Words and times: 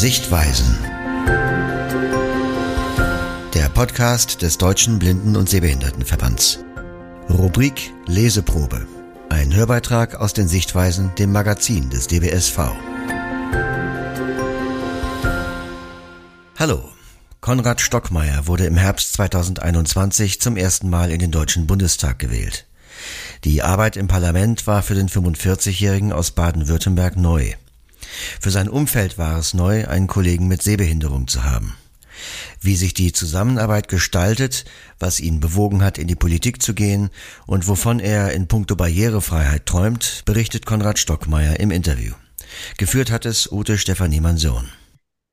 Sichtweisen. 0.00 0.78
Der 3.52 3.68
Podcast 3.74 4.40
des 4.40 4.56
Deutschen 4.56 4.98
Blinden- 4.98 5.36
und 5.36 5.50
Sehbehindertenverbands. 5.50 6.60
Rubrik 7.28 7.92
Leseprobe. 8.06 8.86
Ein 9.28 9.54
Hörbeitrag 9.54 10.14
aus 10.14 10.32
den 10.32 10.48
Sichtweisen, 10.48 11.14
dem 11.18 11.32
Magazin 11.32 11.90
des 11.90 12.06
DBSV. 12.06 12.70
Hallo. 16.58 16.88
Konrad 17.42 17.82
Stockmeier 17.82 18.46
wurde 18.46 18.64
im 18.64 18.78
Herbst 18.78 19.12
2021 19.12 20.40
zum 20.40 20.56
ersten 20.56 20.88
Mal 20.88 21.10
in 21.10 21.18
den 21.18 21.30
Deutschen 21.30 21.66
Bundestag 21.66 22.18
gewählt. 22.18 22.66
Die 23.44 23.60
Arbeit 23.60 23.98
im 23.98 24.08
Parlament 24.08 24.66
war 24.66 24.82
für 24.82 24.94
den 24.94 25.10
45-Jährigen 25.10 26.14
aus 26.14 26.30
Baden-Württemberg 26.30 27.16
neu. 27.18 27.52
Für 28.40 28.50
sein 28.50 28.68
Umfeld 28.68 29.18
war 29.18 29.38
es 29.38 29.54
neu, 29.54 29.86
einen 29.86 30.06
Kollegen 30.06 30.48
mit 30.48 30.62
Sehbehinderung 30.62 31.28
zu 31.28 31.44
haben. 31.44 31.74
Wie 32.60 32.76
sich 32.76 32.94
die 32.94 33.12
Zusammenarbeit 33.12 33.88
gestaltet, 33.88 34.64
was 34.98 35.20
ihn 35.20 35.40
bewogen 35.40 35.82
hat, 35.82 35.98
in 35.98 36.06
die 36.06 36.16
Politik 36.16 36.62
zu 36.62 36.74
gehen 36.74 37.10
und 37.46 37.68
wovon 37.68 38.00
er 38.00 38.32
in 38.32 38.48
puncto 38.48 38.76
Barrierefreiheit 38.76 39.66
träumt, 39.66 40.22
berichtet 40.26 40.66
Konrad 40.66 40.98
Stockmeier 40.98 41.58
im 41.60 41.70
Interview. 41.70 42.12
Geführt 42.76 43.10
hat 43.10 43.26
es 43.26 43.50
Ute 43.50 43.78
Stefanie 43.78 44.20
Manson. 44.20 44.68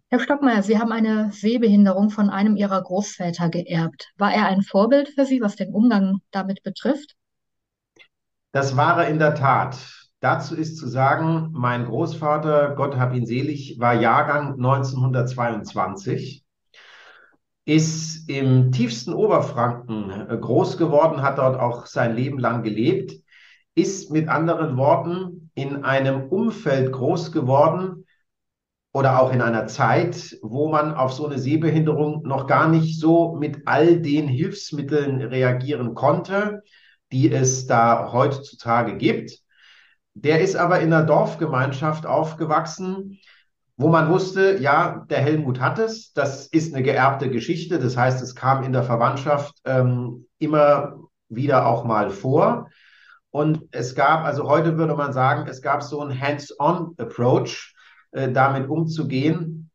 Herr 0.10 0.22
Stockmeier, 0.22 0.64
Sie 0.64 0.80
haben 0.80 0.94
eine 0.94 1.32
Sehbehinderung 1.34 2.12
von 2.12 2.30
einem 2.30 2.56
Ihrer 2.56 2.82
Großväter 2.82 3.50
geerbt. 3.50 4.08
War 4.18 4.34
er 4.34 4.46
ein 4.46 4.62
Vorbild 4.62 5.10
für 5.10 5.26
Sie, 5.26 5.42
was 5.42 5.58
den 5.58 5.74
Umgang 5.74 6.22
damit 6.32 6.64
betrifft? 6.64 7.16
Das 8.54 8.78
war 8.78 9.04
er 9.04 9.10
in 9.10 9.20
der 9.20 9.36
Tat. 9.36 10.07
Dazu 10.28 10.56
ist 10.58 10.76
zu 10.76 10.90
sagen, 10.90 11.52
mein 11.54 11.86
Großvater, 11.86 12.76
Gott 12.76 12.98
hab 12.98 13.16
ihn 13.16 13.26
selig, 13.26 13.80
war 13.80 13.94
Jahrgang 13.94 14.56
1922, 14.56 16.44
ist 17.64 18.30
im 18.30 18.74
tiefsten 18.74 19.14
Oberfranken 19.14 20.28
äh, 20.30 20.38
groß 20.38 20.78
geworden, 20.78 21.22
hat 21.22 21.38
dort 21.38 21.58
auch 21.58 21.86
sein 21.86 22.14
Leben 22.14 22.40
lang 22.40 22.62
gelebt, 22.62 23.14
ist 23.74 24.12
mit 24.12 24.28
anderen 24.28 24.76
Worten 24.76 25.50
in 25.56 25.86
einem 25.86 26.28
Umfeld 26.28 26.92
groß 26.92 27.32
geworden 27.32 28.04
oder 28.92 29.22
auch 29.22 29.32
in 29.32 29.42
einer 29.42 29.68
Zeit, 29.68 30.38
wo 30.42 30.68
man 30.68 30.94
auf 30.94 31.14
so 31.14 31.26
eine 31.26 31.40
Sehbehinderung 31.40 32.24
noch 32.24 32.48
gar 32.48 32.68
nicht 32.68 33.00
so 33.00 33.38
mit 33.38 33.62
all 33.66 34.02
den 34.02 34.28
Hilfsmitteln 34.28 35.22
reagieren 35.22 35.94
konnte, 35.94 36.64
die 37.14 37.32
es 37.32 37.66
da 37.66 38.12
heutzutage 38.12 38.98
gibt. 38.98 39.47
Der 40.24 40.42
ist 40.42 40.56
aber 40.56 40.80
in 40.80 40.92
einer 40.92 41.06
Dorfgemeinschaft 41.06 42.08
aufgewachsen, 42.08 43.20
wo 43.76 43.88
man 43.90 44.10
wusste, 44.10 44.58
ja, 44.58 45.06
der 45.12 45.20
Helmut 45.20 45.60
hat 45.60 45.78
es, 45.78 46.12
das 46.14 46.48
ist 46.48 46.74
eine 46.74 46.82
geerbte 46.82 47.30
Geschichte, 47.30 47.78
das 47.78 47.96
heißt, 47.96 48.24
es 48.24 48.34
kam 48.34 48.64
in 48.64 48.74
der 48.74 48.82
Verwandtschaft 48.82 49.56
ähm, 49.66 50.26
immer 50.40 50.98
wieder 51.30 51.68
auch 51.68 51.84
mal 51.84 52.10
vor. 52.10 52.70
Und 53.30 53.66
es 53.70 53.94
gab, 53.94 54.26
also 54.26 54.50
heute 54.50 54.80
würde 54.80 54.96
man 54.96 55.14
sagen, 55.14 55.48
es 55.48 55.62
gab 55.62 55.84
so 55.84 56.02
einen 56.02 56.20
Hands-on-Approach, 56.20 57.76
äh, 58.12 58.32
damit 58.32 58.68
umzugehen. 58.68 59.70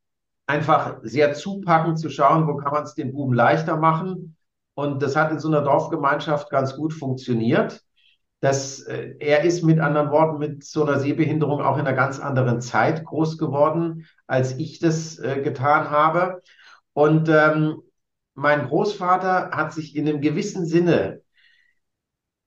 Einfach 0.49 0.99
sehr 1.03 1.35
zupackend 1.35 2.01
zu 2.01 2.11
schauen, 2.11 2.49
wo 2.49 2.57
kann 2.57 2.73
man 2.73 2.83
es 2.83 2.95
den 2.95 3.13
Buben 3.13 3.35
leichter 3.35 3.77
machen. 3.77 4.37
Und 4.75 5.03
das 5.03 5.15
hat 5.15 5.31
in 5.31 5.39
so 5.39 5.47
einer 5.47 5.63
Dorfgemeinschaft 5.63 6.51
ganz 6.51 6.75
gut 6.75 6.93
funktioniert. 6.93 7.81
Das, 8.43 8.81
äh, 8.81 9.15
er 9.21 9.45
ist 9.45 9.63
mit 9.63 9.79
anderen 9.79 10.11
Worten 10.11 10.39
mit 10.39 10.65
so 10.65 10.85
einer 10.85 10.99
Sehbehinderung 10.99 11.61
auch 11.61 11.79
in 11.79 11.87
einer 11.87 11.97
ganz 11.97 12.19
anderen 12.19 12.61
Zeit 12.61 13.05
groß 13.05 13.39
geworden, 13.39 14.05
als 14.27 14.59
ich 14.59 14.81
das 14.81 15.17
äh, 15.21 15.41
getan 15.43 15.91
habe. 15.91 16.43
Und 16.93 17.29
ähm, 17.29 17.83
mein 18.35 18.67
Großvater 18.67 19.53
hat 19.53 19.73
sich 19.73 19.95
in 19.95 20.09
einem 20.09 20.21
gewissen 20.21 20.67
Sinne 20.67 21.23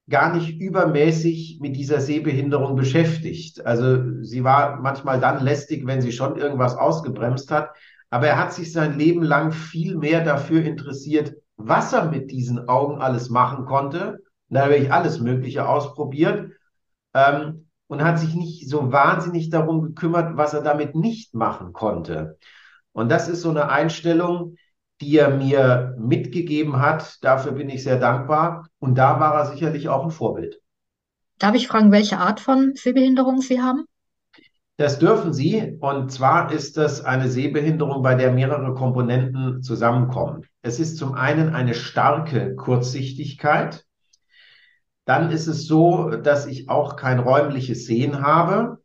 gar 0.10 0.36
nicht 0.36 0.60
übermäßig 0.60 1.60
mit 1.62 1.78
dieser 1.78 2.02
Sehbehinderung 2.02 2.76
beschäftigt. 2.76 3.66
Also 3.66 4.22
sie 4.22 4.44
war 4.44 4.82
manchmal 4.82 5.22
dann 5.22 5.46
lästig, 5.46 5.88
wenn 5.88 6.02
sie 6.02 6.12
schon 6.12 6.36
irgendwas 6.36 6.76
ausgebremst 6.76 7.50
hat. 7.52 7.70
Aber 8.10 8.28
er 8.28 8.38
hat 8.38 8.52
sich 8.52 8.74
sein 8.74 9.00
Leben 9.00 9.24
lang 9.24 9.54
viel 9.54 9.96
mehr 9.96 10.26
dafür 10.26 10.62
interessiert, 10.66 11.36
was 11.56 11.94
er 11.94 12.12
mit 12.12 12.32
diesen 12.32 12.68
Augen 12.68 13.02
alles 13.02 13.30
machen 13.30 13.64
konnte. 13.64 14.20
Da 14.50 14.64
habe 14.64 14.76
ich 14.76 14.92
alles 14.92 15.20
Mögliche 15.20 15.68
ausprobiert 15.68 16.52
ähm, 17.14 17.68
und 17.88 18.04
hat 18.04 18.20
sich 18.20 18.36
nicht 18.36 18.70
so 18.70 18.92
wahnsinnig 18.92 19.50
darum 19.50 19.82
gekümmert, 19.82 20.38
was 20.38 20.54
er 20.54 20.62
damit 20.62 20.96
nicht 20.96 21.34
machen 21.34 21.74
konnte. 21.74 22.38
Und 22.94 23.10
das 23.10 23.28
ist 23.28 23.42
so 23.42 23.50
eine 23.50 23.70
Einstellung, 23.70 24.56
die 25.02 25.18
er 25.18 25.30
mir 25.30 25.96
mitgegeben 25.98 26.80
hat. 26.80 27.24
Dafür 27.24 27.52
bin 27.52 27.70
ich 27.70 27.84
sehr 27.84 28.00
dankbar. 28.00 28.68
Und 28.80 28.98
da 28.98 29.20
war 29.20 29.36
er 29.36 29.46
sicherlich 29.48 29.90
auch 29.90 30.04
ein 30.04 30.12
Vorbild. 30.12 30.62
Darf 31.38 31.56
ich 31.56 31.68
fragen, 31.68 31.92
welche 31.92 32.18
Art 32.18 32.40
von 32.40 32.74
Sehbehinderung 32.76 33.42
Sie 33.42 33.62
haben? 33.62 33.86
Das 34.78 35.00
dürfen 35.00 35.34
Sie. 35.34 35.78
Und 35.80 36.12
zwar 36.12 36.52
ist 36.52 36.78
das 36.78 37.04
eine 37.04 37.30
Sehbehinderung, 37.30 38.02
bei 38.04 38.16
der 38.16 38.32
mehrere 38.32 38.74
Komponenten 38.74 39.62
zusammenkommen. 39.62 40.46
Es 40.62 40.80
ist 40.80 40.98
zum 40.98 41.14
einen 41.14 41.54
eine 41.54 41.74
starke 41.74 42.56
Kurzsichtigkeit. 42.56 43.86
Dann 45.06 45.32
ist 45.32 45.48
es 45.48 45.68
so, 45.68 46.10
dass 46.12 46.48
ich 46.48 46.70
auch 46.70 46.96
kein 46.96 47.20
räumliches 47.20 47.86
Sehen 47.86 48.22
habe. 48.22 48.80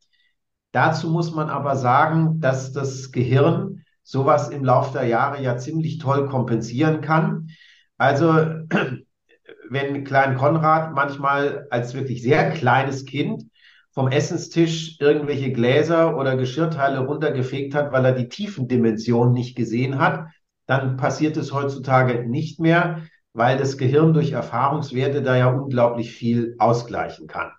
Dazu 0.72 1.10
muss 1.10 1.32
man 1.34 1.48
aber 1.50 1.76
sagen, 1.76 2.40
dass 2.40 2.72
das 2.72 3.10
Gehirn 3.10 3.82
sowas 4.02 4.48
im 4.48 4.64
Laufe 4.64 4.92
der 4.92 5.06
Jahre 5.06 5.42
ja 5.42 5.56
ziemlich 5.56 5.98
toll 5.98 6.28
kompensieren 6.28 7.00
kann. 7.00 7.48
Also 7.96 8.32
wenn 9.70 10.04
Klein 10.04 10.36
Konrad 10.36 10.94
manchmal 10.94 11.66
als 11.70 11.94
wirklich 11.94 12.22
sehr 12.22 12.50
kleines 12.50 13.04
Kind 13.04 13.44
vom 13.92 14.08
Essenstisch 14.08 14.98
irgendwelche 15.00 15.52
Gläser 15.52 16.16
oder 16.16 16.36
Geschirrteile 16.36 17.00
runtergefegt 17.00 17.74
hat, 17.74 17.92
weil 17.92 18.04
er 18.04 18.12
die 18.12 18.28
Tiefendimension 18.28 19.32
nicht 19.32 19.56
gesehen 19.56 19.98
hat, 19.98 20.26
dann 20.66 20.96
passiert 20.96 21.36
es 21.36 21.52
heutzutage 21.52 22.28
nicht 22.28 22.60
mehr, 22.60 23.02
weil 23.32 23.58
das 23.58 23.78
Gehirn 23.78 24.12
durch 24.12 24.32
Erfahrungswerte 24.32 25.22
da 25.22 25.36
ja 25.36 25.48
unglaublich 25.48 26.12
viel 26.12 26.56
ausgleichen 26.58 27.26
kann. 27.26 27.52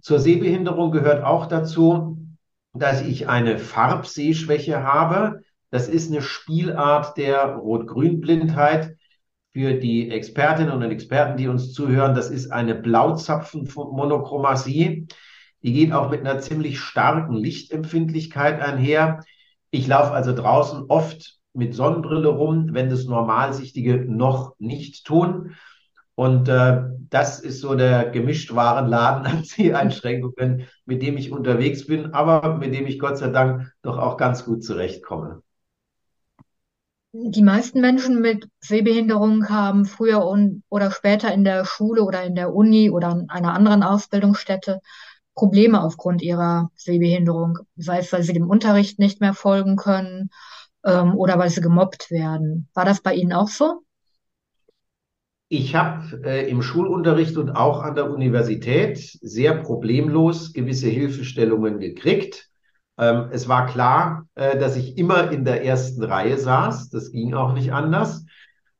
Zur 0.00 0.18
Sehbehinderung 0.18 0.90
gehört 0.92 1.24
auch 1.24 1.46
dazu, 1.46 2.18
dass 2.72 3.02
ich 3.02 3.28
eine 3.28 3.58
Farbsehschwäche 3.58 4.82
habe. 4.82 5.42
Das 5.70 5.88
ist 5.88 6.10
eine 6.10 6.22
Spielart 6.22 7.16
der 7.16 7.54
Rot-Grün-Blindheit. 7.56 8.96
Für 9.52 9.74
die 9.74 10.10
Expertinnen 10.10 10.72
und 10.72 10.82
Experten, 10.82 11.38
die 11.38 11.48
uns 11.48 11.72
zuhören, 11.72 12.14
das 12.14 12.30
ist 12.30 12.52
eine 12.52 12.74
Blauzapfenmonochromasie. 12.74 15.08
Die 15.62 15.72
geht 15.72 15.92
auch 15.92 16.10
mit 16.10 16.20
einer 16.20 16.38
ziemlich 16.38 16.80
starken 16.80 17.32
Lichtempfindlichkeit 17.32 18.60
einher. 18.60 19.24
Ich 19.70 19.86
laufe 19.86 20.12
also 20.12 20.34
draußen 20.34 20.84
oft 20.88 21.37
mit 21.58 21.74
Sonnenbrille 21.74 22.28
rum, 22.28 22.68
wenn 22.72 22.88
das 22.88 23.04
Normalsichtige 23.04 24.04
noch 24.06 24.54
nicht 24.58 25.04
tun. 25.04 25.56
Und 26.14 26.48
äh, 26.48 26.82
das 27.10 27.40
ist 27.40 27.60
so 27.60 27.74
der 27.74 28.10
Gemischtwarenladen 28.10 29.26
an 29.30 29.44
Zieleinschränkungen, 29.44 30.66
mit 30.86 31.02
dem 31.02 31.16
ich 31.16 31.32
unterwegs 31.32 31.86
bin, 31.86 32.14
aber 32.14 32.56
mit 32.56 32.74
dem 32.74 32.86
ich 32.86 32.98
Gott 32.98 33.18
sei 33.18 33.28
Dank 33.28 33.72
doch 33.82 33.98
auch 33.98 34.16
ganz 34.16 34.44
gut 34.44 34.64
zurechtkomme. 34.64 35.42
Die 37.12 37.42
meisten 37.42 37.80
Menschen 37.80 38.20
mit 38.20 38.48
Sehbehinderung 38.60 39.48
haben 39.48 39.84
früher 39.84 40.24
und, 40.24 40.62
oder 40.68 40.90
später 40.90 41.32
in 41.32 41.42
der 41.42 41.64
Schule 41.64 42.04
oder 42.04 42.22
in 42.22 42.34
der 42.34 42.54
Uni 42.54 42.90
oder 42.90 43.08
an 43.08 43.30
einer 43.30 43.54
anderen 43.54 43.82
Ausbildungsstätte 43.82 44.80
Probleme 45.34 45.82
aufgrund 45.82 46.20
ihrer 46.20 46.70
Sehbehinderung, 46.74 47.60
sei 47.76 48.00
es, 48.00 48.12
weil 48.12 48.22
sie 48.22 48.32
dem 48.32 48.48
Unterricht 48.48 48.98
nicht 48.98 49.20
mehr 49.20 49.34
folgen 49.34 49.76
können 49.76 50.30
ähm, 50.84 51.16
oder 51.16 51.38
weil 51.38 51.50
sie 51.50 51.60
gemobbt 51.60 52.10
werden. 52.10 52.68
War 52.74 52.84
das 52.84 53.00
bei 53.00 53.14
Ihnen 53.14 53.32
auch 53.32 53.48
so? 53.48 53.82
Ich 55.50 55.74
habe 55.74 56.20
äh, 56.24 56.48
im 56.50 56.60
Schulunterricht 56.60 57.36
und 57.38 57.50
auch 57.50 57.82
an 57.82 57.94
der 57.94 58.10
Universität 58.10 58.98
sehr 59.22 59.54
problemlos 59.62 60.52
gewisse 60.52 60.88
Hilfestellungen 60.88 61.78
gekriegt. 61.78 62.50
Ähm, 62.98 63.28
es 63.32 63.48
war 63.48 63.66
klar, 63.66 64.28
äh, 64.34 64.58
dass 64.58 64.76
ich 64.76 64.98
immer 64.98 65.30
in 65.30 65.44
der 65.44 65.64
ersten 65.64 66.02
Reihe 66.02 66.36
saß. 66.36 66.90
Das 66.90 67.12
ging 67.12 67.32
auch 67.32 67.54
nicht 67.54 67.72
anders. 67.72 68.26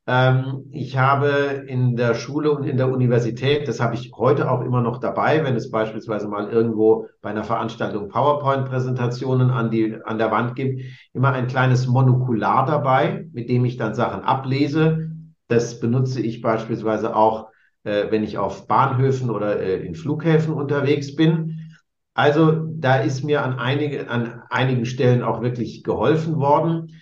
Ähm, 0.09 0.65
ich 0.73 0.97
habe 0.97 1.65
in 1.69 1.95
der 1.95 2.15
Schule 2.15 2.51
und 2.51 2.65
in 2.65 2.77
der 2.77 2.91
Universität, 2.91 3.69
das 3.69 3.79
habe 3.79 3.95
ich 3.95 4.13
heute 4.17 4.51
auch 4.51 4.63
immer 4.63 4.81
noch 4.81 4.99
dabei, 4.99 5.45
wenn 5.45 5.55
es 5.55 5.71
beispielsweise 5.71 6.27
mal 6.27 6.49
irgendwo 6.49 7.07
bei 7.23 7.31
einer 7.31 7.45
Veranstaltung 7.45 8.09
PowerPoint-Präsentationen 8.09 9.51
an, 9.51 9.71
die, 9.71 9.97
an 10.05 10.19
der 10.19 10.33
Wand 10.33 10.57
gibt, 10.57 10.81
immer 11.13 11.33
ein 11.33 11.47
kleines 11.47 11.87
Monokular 11.87 12.67
dabei, 12.67 13.27
mit 13.33 13.49
dem 13.49 13.65
ich 13.65 13.77
dann 13.77 13.95
Sachen 13.95 14.23
ablese 14.23 15.09
das 15.49 15.81
benutze 15.81 16.21
ich 16.21 16.43
beispielsweise 16.43 17.17
auch, 17.17 17.49
äh, 17.85 18.11
wenn 18.11 18.23
ich 18.23 18.39
auf 18.39 18.69
Bahnhöfen 18.69 19.31
oder 19.31 19.59
äh, 19.61 19.85
in 19.85 19.95
Flughäfen 19.95 20.53
unterwegs 20.55 21.17
bin. 21.17 21.73
Also 22.15 22.67
da 22.77 22.97
ist 22.97 23.25
mir 23.25 23.43
an, 23.43 23.59
einige, 23.59 24.11
an 24.11 24.43
einigen 24.51 24.85
Stellen 24.85 25.23
auch 25.23 25.41
wirklich 25.41 25.83
geholfen 25.85 26.37
worden. 26.37 26.93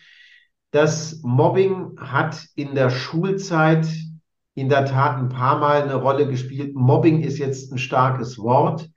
Das 0.76 1.23
Mobbing 1.23 1.99
hat 1.99 2.49
in 2.55 2.75
der 2.75 2.90
Schulzeit 2.90 3.88
in 4.55 4.69
der 4.69 4.84
Tat 4.84 5.17
ein 5.17 5.31
paar 5.31 5.58
Mal 5.58 5.81
eine 5.81 5.94
Rolle 5.94 6.28
gespielt. 6.28 6.75
Mobbing 6.75 7.23
ist 7.23 7.38
jetzt 7.38 7.73
ein 7.73 7.78
starkes 7.78 8.38
Wort. 8.38 8.90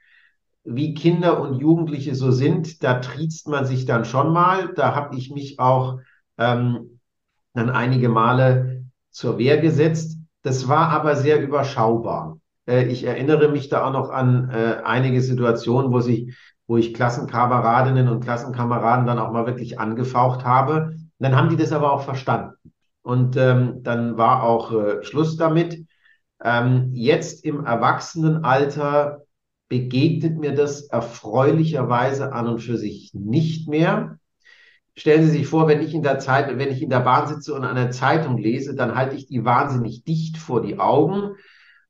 Wie 0.65 0.93
Kinder 0.93 1.39
und 1.39 1.57
Jugendliche 1.57 2.15
so 2.15 2.31
sind, 2.31 2.83
da 2.83 2.95
triezt 2.95 3.47
man 3.47 3.63
sich 3.63 3.85
dann 3.85 4.03
schon 4.03 4.33
mal. 4.33 4.73
Da 4.73 4.93
habe 4.93 5.15
ich 5.15 5.31
mich 5.31 5.61
auch 5.61 5.99
ähm, 6.37 6.99
dann 7.53 7.69
einige 7.69 8.09
Male 8.09 8.83
zur 9.09 9.37
Wehr 9.37 9.59
gesetzt. 9.59 10.17
Das 10.41 10.67
war 10.67 10.89
aber 10.89 11.15
sehr 11.15 11.41
überschaubar. 11.41 12.39
Äh, 12.67 12.87
ich 12.87 13.05
erinnere 13.05 13.47
mich 13.47 13.69
da 13.69 13.85
auch 13.85 13.93
noch 13.93 14.09
an 14.09 14.49
äh, 14.49 14.81
einige 14.83 15.21
Situationen, 15.21 15.93
wo, 15.93 16.01
sich, 16.01 16.35
wo 16.67 16.75
ich 16.75 16.93
Klassenkameradinnen 16.93 18.09
und 18.09 18.21
Klassenkameraden 18.21 19.05
dann 19.05 19.17
auch 19.17 19.31
mal 19.31 19.45
wirklich 19.45 19.79
angefaucht 19.79 20.43
habe. 20.43 20.97
Dann 21.19 21.35
haben 21.35 21.49
die 21.49 21.57
das 21.57 21.71
aber 21.71 21.91
auch 21.91 22.03
verstanden. 22.03 22.55
Und 23.01 23.37
ähm, 23.37 23.83
dann 23.83 24.17
war 24.17 24.43
auch 24.43 24.71
äh, 24.71 25.03
Schluss 25.03 25.37
damit. 25.37 25.85
Ähm, 26.43 26.91
jetzt 26.93 27.43
im 27.45 27.65
Erwachsenenalter 27.65 29.23
begegnet 29.67 30.37
mir 30.37 30.53
das 30.55 30.83
erfreulicherweise 30.83 32.33
an 32.33 32.47
und 32.47 32.59
für 32.59 32.77
sich 32.77 33.13
nicht 33.13 33.67
mehr. 33.67 34.17
Stellen 34.95 35.23
Sie 35.23 35.31
sich 35.31 35.47
vor, 35.47 35.67
wenn 35.67 35.81
ich 35.81 35.93
in 35.93 36.03
der 36.03 36.19
Zeit, 36.19 36.49
wenn 36.57 36.71
ich 36.71 36.81
in 36.81 36.89
der 36.89 36.99
Bahn 36.99 37.27
sitze 37.27 37.53
und 37.53 37.63
eine 37.63 37.89
Zeitung 37.89 38.37
lese, 38.37 38.75
dann 38.75 38.95
halte 38.95 39.15
ich 39.15 39.27
die 39.27 39.45
wahnsinnig 39.45 40.03
dicht 40.03 40.37
vor 40.37 40.61
die 40.61 40.79
Augen 40.79 41.35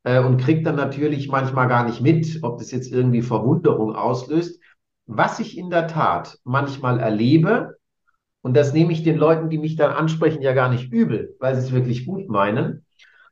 äh, 0.03 0.19
und 0.19 0.37
kriege 0.37 0.61
dann 0.61 0.75
natürlich 0.75 1.27
manchmal 1.29 1.67
gar 1.67 1.85
nicht 1.85 2.01
mit, 2.01 2.39
ob 2.43 2.59
das 2.59 2.71
jetzt 2.71 2.91
irgendwie 2.91 3.21
Verwunderung 3.21 3.95
auslöst. 3.95 4.61
Was 5.07 5.39
ich 5.39 5.57
in 5.57 5.71
der 5.71 5.87
Tat 5.87 6.37
manchmal 6.43 6.99
erlebe, 6.99 7.78
und 8.41 8.55
das 8.55 8.73
nehme 8.73 8.93
ich 8.93 9.03
den 9.03 9.17
Leuten, 9.17 9.49
die 9.49 9.57
mich 9.57 9.75
dann 9.75 9.91
ansprechen, 9.91 10.41
ja 10.41 10.53
gar 10.53 10.69
nicht 10.69 10.91
übel, 10.91 11.35
weil 11.39 11.55
sie 11.55 11.61
es 11.61 11.71
wirklich 11.71 12.05
gut 12.05 12.29
meinen. 12.29 12.85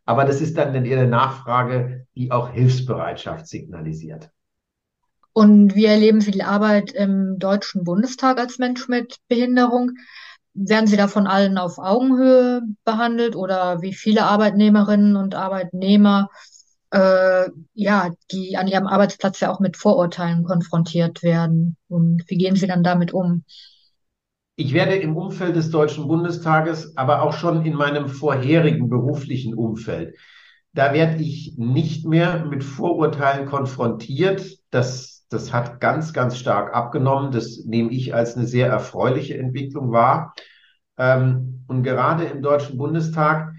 Aber 0.06 0.25
das 0.25 0.42
ist 0.42 0.57
dann 0.57 0.69
eine 0.69 1.07
Nachfrage, 1.07 2.07
die 2.15 2.31
auch 2.31 2.50
Hilfsbereitschaft 2.50 3.48
signalisiert. 3.48 4.30
Und 5.33 5.75
wie 5.75 5.86
erleben 5.86 6.19
Sie 6.19 6.31
die 6.31 6.44
Arbeit 6.44 6.94
im 6.94 7.38
Deutschen 7.38 7.83
Bundestag 7.83 8.39
als 8.39 8.57
Mensch 8.57 8.88
mit 8.88 9.18
Behinderung? 9.27 9.92
Werden 10.54 10.88
Sie 10.88 10.98
da 10.98 11.07
von 11.07 11.27
allen 11.27 11.57
auf 11.59 11.77
Augenhöhe 11.77 12.63
behandelt 12.83 13.36
oder 13.36 13.81
wie 13.81 13.94
viele 13.94 14.24
Arbeitnehmerinnen 14.24 15.15
und 15.15 15.36
Arbeitnehmer, 15.36 16.30
äh, 16.89 17.50
ja, 17.75 18.09
die 18.31 18.57
an 18.57 18.68
ihrem 18.68 18.88
Arbeitsplatz 18.88 19.39
ja 19.39 19.51
auch 19.51 19.59
mit 19.59 19.77
Vorurteilen 19.77 20.44
konfrontiert 20.44 21.21
werden? 21.21 21.77
Und 21.88 22.24
wie 22.27 22.38
gehen 22.38 22.56
Sie 22.56 22.65
dann 22.65 22.81
damit 22.81 23.13
um? 23.13 23.44
Ich 24.57 24.74
werde 24.74 24.95
im 24.95 25.15
Umfeld 25.15 25.56
des 25.56 25.71
Deutschen 25.71 26.07
Bundestages, 26.07 26.98
aber 26.98 27.21
auch 27.21 27.33
schon 27.33 27.65
in 27.65 27.75
meinem 27.75 28.09
vorherigen 28.09 28.89
beruflichen 28.89 29.54
Umfeld, 29.54 30.18
da 30.74 30.94
werde 30.94 31.24
ich 31.24 31.54
nicht 31.57 32.06
mehr 32.06 32.45
mit 32.45 32.63
Vorurteilen 32.63 33.48
konfrontiert. 33.48 34.44
Das 34.69 35.18
das 35.30 35.51
hat 35.51 35.80
ganz, 35.80 36.13
ganz 36.13 36.38
stark 36.38 36.74
abgenommen. 36.74 37.31
Das 37.31 37.65
nehme 37.65 37.92
ich 37.92 38.13
als 38.13 38.36
eine 38.36 38.45
sehr 38.45 38.68
erfreuliche 38.68 39.38
Entwicklung 39.38 39.92
wahr. 39.92 40.33
Ähm, 40.98 41.65
und 41.68 41.83
gerade 41.83 42.25
im 42.25 42.42
Deutschen 42.42 42.77
Bundestag 42.77 43.54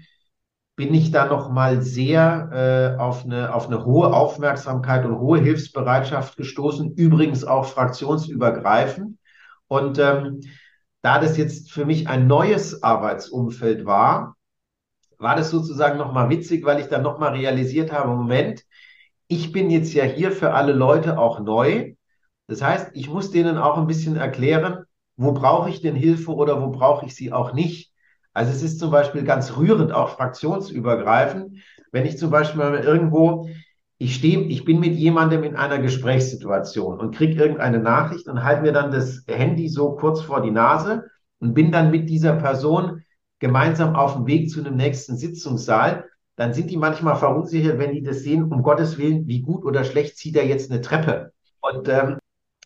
bin 0.75 0.93
ich 0.93 1.11
da 1.11 1.25
noch 1.25 1.51
mal 1.51 1.81
sehr 1.81 2.95
äh, 2.97 2.99
auf, 2.99 3.25
eine, 3.25 3.53
auf 3.53 3.67
eine 3.67 3.85
hohe 3.85 4.13
Aufmerksamkeit 4.13 5.05
und 5.05 5.19
hohe 5.19 5.39
Hilfsbereitschaft 5.39 6.37
gestoßen, 6.37 6.95
übrigens 6.95 7.43
auch 7.43 7.65
fraktionsübergreifend. 7.65 9.17
Und 9.67 9.99
ähm, 9.99 10.39
da 11.01 11.19
das 11.19 11.37
jetzt 11.37 11.71
für 11.71 11.85
mich 11.85 12.07
ein 12.07 12.27
neues 12.27 12.83
Arbeitsumfeld 12.83 13.85
war, 13.85 14.35
war 15.17 15.35
das 15.35 15.49
sozusagen 15.49 15.97
noch 15.97 16.13
mal 16.13 16.29
witzig, 16.29 16.65
weil 16.65 16.79
ich 16.79 16.87
dann 16.87 17.03
noch 17.03 17.19
mal 17.19 17.33
realisiert 17.33 17.91
habe, 17.91 18.09
Moment, 18.09 18.63
ich 19.27 19.51
bin 19.51 19.69
jetzt 19.69 19.93
ja 19.93 20.03
hier 20.03 20.31
für 20.31 20.53
alle 20.53 20.73
Leute 20.73 21.17
auch 21.17 21.39
neu. 21.39 21.93
Das 22.47 22.61
heißt, 22.61 22.91
ich 22.93 23.09
muss 23.09 23.31
denen 23.31 23.57
auch 23.57 23.77
ein 23.77 23.87
bisschen 23.87 24.15
erklären, 24.15 24.85
wo 25.17 25.33
brauche 25.33 25.69
ich 25.69 25.81
denn 25.81 25.95
Hilfe 25.95 26.33
oder 26.33 26.61
wo 26.61 26.69
brauche 26.71 27.05
ich 27.05 27.15
sie 27.15 27.31
auch 27.31 27.53
nicht. 27.53 27.91
Also 28.33 28.51
es 28.51 28.63
ist 28.63 28.79
zum 28.79 28.91
Beispiel 28.91 29.23
ganz 29.23 29.57
rührend, 29.57 29.91
auch 29.91 30.09
fraktionsübergreifend, 30.09 31.59
wenn 31.91 32.05
ich 32.05 32.17
zum 32.17 32.31
Beispiel 32.31 32.61
irgendwo, 32.61 33.49
ich 33.99 34.15
stehe, 34.15 34.39
ich 34.41 34.65
bin 34.65 34.79
mit 34.79 34.95
jemandem 34.95 35.43
in 35.43 35.55
einer 35.55 35.79
Gesprächssituation 35.79 36.99
und 36.99 37.15
kriege 37.15 37.39
irgendeine 37.39 37.79
Nachricht 37.79 38.27
und 38.27 38.43
halte 38.43 38.63
mir 38.63 38.71
dann 38.71 38.91
das 38.91 39.23
Handy 39.27 39.69
so 39.69 39.91
kurz 39.95 40.21
vor 40.21 40.41
die 40.41 40.51
Nase 40.51 41.03
und 41.39 41.53
bin 41.53 41.71
dann 41.71 41.91
mit 41.91 42.09
dieser 42.09 42.33
Person 42.33 43.03
gemeinsam 43.39 43.95
auf 43.95 44.15
dem 44.15 44.25
Weg 44.25 44.49
zu 44.49 44.61
einem 44.61 44.75
nächsten 44.75 45.17
Sitzungssaal 45.17 46.05
dann 46.39 46.53
sind 46.53 46.69
die 46.69 46.77
manchmal 46.77 47.17
verunsichert, 47.17 47.79
wenn 47.79 47.91
die 47.91 48.01
das 48.01 48.19
sehen, 48.19 48.45
um 48.45 48.63
Gottes 48.63 48.97
Willen, 48.97 49.27
wie 49.27 49.41
gut 49.41 49.65
oder 49.65 49.83
schlecht 49.83 50.15
zieht 50.15 50.37
er 50.37 50.47
jetzt 50.47 50.71
eine 50.71 50.79
Treppe. 50.79 51.33
Und 51.59 51.89
ähm, 51.89 52.17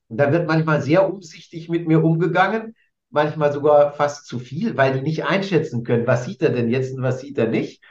da 0.10 0.32
wird 0.32 0.48
manchmal 0.48 0.80
sehr 0.84 1.12
umsichtig 1.12 1.70
mit 1.70 1.88
mir 1.88 2.04
umgegangen, 2.04 2.76
manchmal 3.10 3.52
sogar 3.52 3.94
fast 3.94 4.28
zu 4.28 4.38
viel, 4.38 4.78
weil 4.78 4.94
die 4.94 5.02
nicht 5.02 5.26
einschätzen 5.26 5.84
können, 5.84 6.06
was 6.06 6.26
sieht 6.26 6.44
er 6.44 6.52
denn 6.52 6.70
jetzt 6.70 6.96
und 6.96 7.02
was 7.02 7.20
sieht 7.20 7.36
er 7.40 7.48
nicht. 7.48 7.84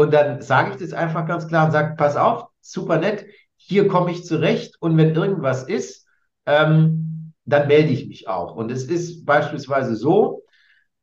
Und 0.00 0.12
dann 0.12 0.40
sage 0.42 0.70
ich 0.72 0.76
das 0.76 0.92
einfach 0.92 1.26
ganz 1.26 1.46
klar 1.48 1.66
und 1.66 1.72
sage, 1.72 1.94
pass 1.96 2.16
auf, 2.16 2.46
super 2.60 2.98
nett, 2.98 3.26
hier 3.56 3.88
komme 3.88 4.10
ich 4.10 4.24
zurecht 4.24 4.76
und 4.80 4.96
wenn 4.96 5.14
irgendwas 5.14 5.64
ist, 5.64 6.06
ähm, 6.46 7.32
dann 7.44 7.68
melde 7.68 7.90
ich 7.90 8.08
mich 8.08 8.28
auch. 8.28 8.54
Und 8.56 8.70
es 8.70 8.84
ist 8.84 9.24
beispielsweise 9.24 9.96
so, 9.96 10.44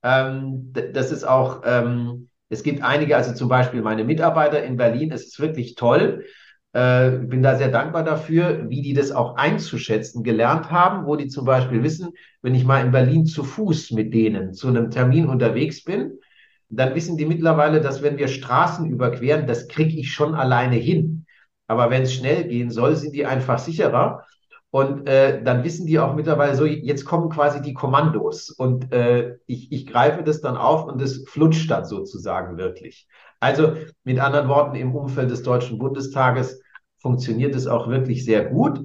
ähm, 0.03 0.73
das 0.73 1.11
ist 1.11 1.23
auch 1.23 1.61
ähm, 1.65 2.27
es 2.49 2.63
gibt 2.63 2.81
einige, 2.81 3.15
also 3.15 3.33
zum 3.33 3.49
Beispiel 3.49 3.81
meine 3.81 4.03
Mitarbeiter 4.03 4.63
in 4.63 4.77
Berlin, 4.77 5.11
es 5.11 5.27
ist 5.27 5.39
wirklich 5.39 5.75
toll. 5.75 6.25
Äh, 6.73 7.11
bin 7.11 7.41
da 7.41 7.55
sehr 7.55 7.69
dankbar 7.69 8.03
dafür, 8.03 8.69
wie 8.69 8.81
die 8.81 8.93
das 8.93 9.11
auch 9.11 9.35
einzuschätzen 9.35 10.23
gelernt 10.23 10.69
haben, 10.71 11.05
wo 11.05 11.15
die 11.15 11.27
zum 11.27 11.45
Beispiel 11.45 11.83
wissen, 11.83 12.09
wenn 12.41 12.55
ich 12.55 12.65
mal 12.65 12.83
in 12.85 12.91
Berlin 12.91 13.25
zu 13.25 13.43
Fuß 13.43 13.91
mit 13.91 14.13
denen 14.13 14.53
zu 14.53 14.67
einem 14.67 14.91
Termin 14.91 15.27
unterwegs 15.27 15.83
bin, 15.83 16.19
dann 16.69 16.95
wissen 16.95 17.17
die 17.17 17.25
mittlerweile, 17.25 17.81
dass 17.81 18.01
wenn 18.01 18.17
wir 18.17 18.27
Straßen 18.27 18.89
überqueren, 18.89 19.47
das 19.47 19.67
kriege 19.67 19.97
ich 19.99 20.11
schon 20.11 20.35
alleine 20.35 20.75
hin. 20.75 21.25
Aber 21.67 21.89
wenn 21.89 22.03
es 22.03 22.13
schnell 22.13 22.45
gehen 22.47 22.71
soll, 22.71 22.95
sind 22.95 23.13
die 23.15 23.25
einfach 23.25 23.59
sicherer. 23.59 24.25
Und 24.69 25.07
äh, 25.07 25.41
dann 25.43 25.63
wissen 25.63 25.87
die 25.87 25.97
auch 25.97 26.13
mittlerweile 26.13 26.55
so, 26.55 26.65
jetzt 26.65 27.05
kommen 27.05 27.29
quasi 27.29 27.61
die 27.61 27.73
Kommandos 27.73 28.49
und 28.49 28.91
äh, 28.91 29.37
ich, 29.47 29.71
ich 29.71 29.87
greife 29.87 30.23
das 30.23 30.41
dann 30.41 30.57
auf 30.57 30.85
und 30.85 31.01
es 31.01 31.23
flutscht 31.27 31.71
dann 31.71 31.85
sozusagen 31.85 32.57
wirklich. 32.57 33.07
Also 33.39 33.75
mit 34.03 34.19
anderen 34.19 34.49
Worten, 34.49 34.75
im 34.75 34.93
Umfeld 34.93 35.31
des 35.31 35.43
Deutschen 35.43 35.77
Bundestages 35.77 36.61
funktioniert 36.99 37.55
es 37.55 37.65
auch 37.65 37.87
wirklich 37.87 38.25
sehr 38.25 38.45
gut. 38.45 38.81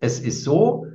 Es 0.00 0.18
ist 0.18 0.42
so, 0.42 0.86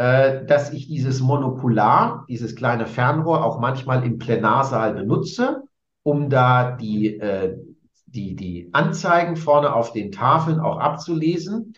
äh, 0.00 0.46
dass 0.46 0.72
ich 0.72 0.88
dieses 0.88 1.20
Monokular, 1.20 2.24
dieses 2.26 2.56
kleine 2.56 2.86
Fernrohr 2.86 3.44
auch 3.44 3.60
manchmal 3.60 4.02
im 4.02 4.16
Plenarsaal 4.16 4.94
benutze, 4.94 5.64
um 6.02 6.30
da 6.30 6.70
die, 6.70 7.18
äh, 7.18 7.58
die, 8.06 8.34
die 8.34 8.70
Anzeigen 8.72 9.36
vorne 9.36 9.74
auf 9.74 9.92
den 9.92 10.10
Tafeln 10.10 10.58
auch 10.58 10.78
abzulesen. 10.78 11.74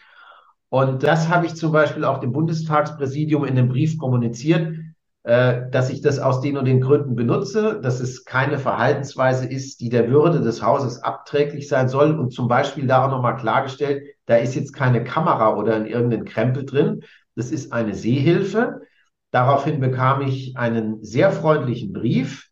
Und 0.69 1.03
das 1.03 1.31
habe 1.31 1.47
ich 1.47 1.57
zum 1.57 1.73
Beispiel 1.73 2.05
auch 2.05 2.19
dem 2.19 2.31
Bundestagspräsidium 2.31 3.45
in 3.45 3.57
dem 3.57 3.69
Brief 3.69 3.99
kommuniziert, 3.99 4.73
äh, 5.25 5.63
dass 5.73 5.91
ich 5.91 6.01
das 6.01 6.21
aus 6.21 6.41
den 6.41 6.57
und 6.57 6.67
den 6.67 6.81
Gründen 6.81 7.17
benutze, 7.17 7.81
dass 7.83 7.99
es 7.99 8.25
keine 8.25 8.61
Verhaltensweise 8.61 9.49
ist, 9.49 9.81
die 9.81 9.89
der 9.89 10.09
Würde 10.09 10.43
des 10.43 10.63
Hauses 10.63 11.03
abträglich 11.03 11.67
sein 11.67 11.89
soll. 11.89 12.17
Und 12.17 12.33
zum 12.33 12.47
Beispiel 12.47 12.87
da 12.87 13.05
auch 13.05 13.11
nochmal 13.11 13.35
klargestellt, 13.35 14.05
da 14.27 14.37
ist 14.37 14.55
jetzt 14.55 14.75
keine 14.75 15.03
Kamera 15.03 15.57
oder 15.57 15.77
in 15.77 15.87
irgendeinen 15.87 16.25
Krempel 16.25 16.65
drin. 16.65 17.03
Das 17.35 17.51
ist 17.51 17.73
eine 17.73 17.95
Sehhilfe. 17.95 18.83
Daraufhin 19.31 19.81
bekam 19.81 20.21
ich 20.23 20.57
einen 20.57 21.03
sehr 21.03 21.33
freundlichen 21.33 21.93
Brief 21.93 22.51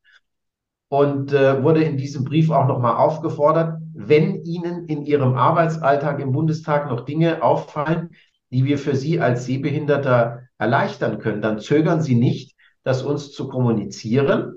und 0.89 1.33
äh, 1.33 1.63
wurde 1.63 1.85
in 1.85 1.97
diesem 1.97 2.25
Brief 2.25 2.51
auch 2.51 2.67
nochmal 2.67 2.97
aufgefordert, 2.97 3.79
wenn 3.95 4.43
Ihnen 4.43 4.87
in 4.87 5.03
Ihrem 5.03 5.35
Arbeitsalltag 5.35 6.21
im 6.21 6.33
Bundestag 6.33 6.89
noch 6.89 7.05
Dinge 7.05 7.43
auffallen, 7.43 8.11
die 8.51 8.65
wir 8.65 8.79
für 8.79 8.97
Sie 8.97 9.21
als 9.21 9.45
Sehbehinderter 9.45 10.43
erleichtern 10.59 11.19
können, 11.19 11.43
dann 11.43 11.61
zögern 11.61 12.01
Sie 12.01 12.17
nicht, 12.17 12.57
das 12.83 13.03
uns 13.03 13.33
zu 13.33 13.49
kommunizieren. 13.49 14.57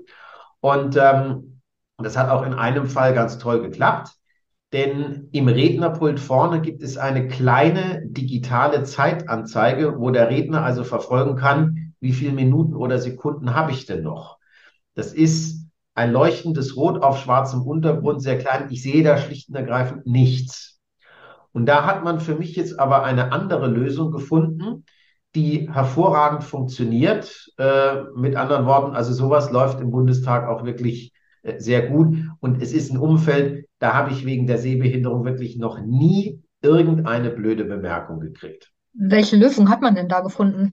Und 0.60 0.96
ähm, 0.96 1.60
das 1.98 2.16
hat 2.16 2.30
auch 2.30 2.44
in 2.44 2.54
einem 2.54 2.86
Fall 2.86 3.14
ganz 3.14 3.38
toll 3.38 3.60
geklappt, 3.60 4.10
denn 4.74 5.28
im 5.30 5.46
Rednerpult 5.46 6.18
vorne 6.18 6.60
gibt 6.60 6.82
es 6.82 6.96
eine 6.96 7.28
kleine 7.28 8.02
digitale 8.06 8.82
Zeitanzeige, 8.82 10.00
wo 10.00 10.10
der 10.10 10.28
Redner 10.30 10.64
also 10.64 10.82
verfolgen 10.82 11.36
kann, 11.36 11.94
wie 12.00 12.12
viele 12.12 12.32
Minuten 12.32 12.74
oder 12.74 12.98
Sekunden 12.98 13.54
habe 13.54 13.70
ich 13.70 13.86
denn 13.86 14.02
noch. 14.02 14.36
Das 14.94 15.12
ist 15.12 15.68
ein 15.94 16.10
leuchtendes 16.10 16.76
Rot 16.76 17.04
auf 17.04 17.20
schwarzem 17.20 17.62
Untergrund, 17.62 18.20
sehr 18.20 18.36
klein. 18.36 18.66
Ich 18.70 18.82
sehe 18.82 19.04
da 19.04 19.16
schlicht 19.16 19.48
und 19.48 19.54
ergreifend 19.54 20.06
nichts. 20.06 20.80
Und 21.52 21.66
da 21.66 21.86
hat 21.86 22.02
man 22.02 22.18
für 22.18 22.34
mich 22.34 22.56
jetzt 22.56 22.80
aber 22.80 23.04
eine 23.04 23.30
andere 23.30 23.68
Lösung 23.68 24.10
gefunden. 24.10 24.84
die 25.36 25.70
hervorragend 25.72 26.44
funktioniert. 26.44 27.52
Äh, 27.58 28.02
mit 28.16 28.36
anderen 28.36 28.66
Worten, 28.66 28.94
also 28.96 29.12
sowas 29.12 29.50
läuft 29.52 29.80
im 29.80 29.90
Bundestag 29.92 30.48
auch 30.48 30.64
wirklich 30.64 31.13
sehr 31.58 31.88
gut. 31.88 32.16
Und 32.40 32.62
es 32.62 32.72
ist 32.72 32.90
ein 32.90 32.98
Umfeld, 32.98 33.66
da 33.78 33.94
habe 33.94 34.12
ich 34.12 34.24
wegen 34.24 34.46
der 34.46 34.58
Sehbehinderung 34.58 35.24
wirklich 35.24 35.56
noch 35.56 35.80
nie 35.80 36.42
irgendeine 36.62 37.30
blöde 37.30 37.64
Bemerkung 37.64 38.20
gekriegt. 38.20 38.72
Welche 38.94 39.36
Lösung 39.36 39.68
hat 39.68 39.82
man 39.82 39.94
denn 39.94 40.08
da 40.08 40.20
gefunden? 40.20 40.72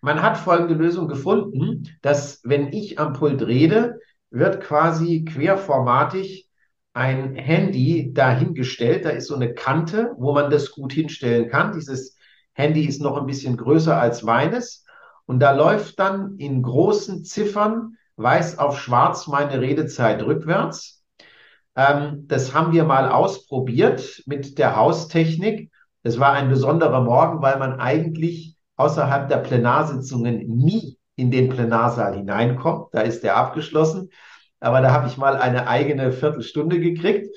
Man 0.00 0.20
hat 0.20 0.36
folgende 0.36 0.74
Lösung 0.74 1.08
gefunden, 1.08 1.88
dass 2.02 2.40
wenn 2.42 2.72
ich 2.72 2.98
am 2.98 3.12
Pult 3.12 3.46
rede, 3.46 4.00
wird 4.30 4.60
quasi 4.60 5.24
querformatig 5.24 6.48
ein 6.92 7.36
Handy 7.36 8.12
dahingestellt. 8.12 9.04
Da 9.04 9.10
ist 9.10 9.28
so 9.28 9.34
eine 9.36 9.54
Kante, 9.54 10.12
wo 10.18 10.32
man 10.32 10.50
das 10.50 10.72
gut 10.72 10.92
hinstellen 10.92 11.48
kann. 11.48 11.72
Dieses 11.72 12.16
Handy 12.52 12.84
ist 12.84 13.00
noch 13.00 13.16
ein 13.16 13.26
bisschen 13.26 13.56
größer 13.56 13.98
als 13.98 14.22
meines. 14.22 14.84
Und 15.24 15.40
da 15.40 15.52
läuft 15.52 15.98
dann 15.98 16.36
in 16.36 16.62
großen 16.62 17.24
Ziffern 17.24 17.96
weiß 18.16 18.58
auf 18.58 18.78
schwarz 18.78 19.26
meine 19.26 19.60
Redezeit 19.60 20.22
rückwärts. 20.22 21.02
Ähm, 21.76 22.26
das 22.28 22.54
haben 22.54 22.72
wir 22.72 22.84
mal 22.84 23.08
ausprobiert 23.08 24.22
mit 24.26 24.58
der 24.58 24.76
Haustechnik. 24.76 25.70
Das 26.02 26.18
war 26.18 26.32
ein 26.32 26.48
besonderer 26.48 27.00
Morgen, 27.00 27.42
weil 27.42 27.58
man 27.58 27.80
eigentlich 27.80 28.56
außerhalb 28.76 29.28
der 29.28 29.38
Plenarsitzungen 29.38 30.46
nie 30.48 30.98
in 31.16 31.30
den 31.30 31.48
Plenarsaal 31.48 32.16
hineinkommt. 32.16 32.88
Da 32.92 33.02
ist 33.02 33.22
der 33.22 33.36
abgeschlossen. 33.36 34.10
Aber 34.60 34.80
da 34.80 34.92
habe 34.92 35.08
ich 35.08 35.16
mal 35.16 35.36
eine 35.36 35.66
eigene 35.66 36.12
Viertelstunde 36.12 36.80
gekriegt, 36.80 37.34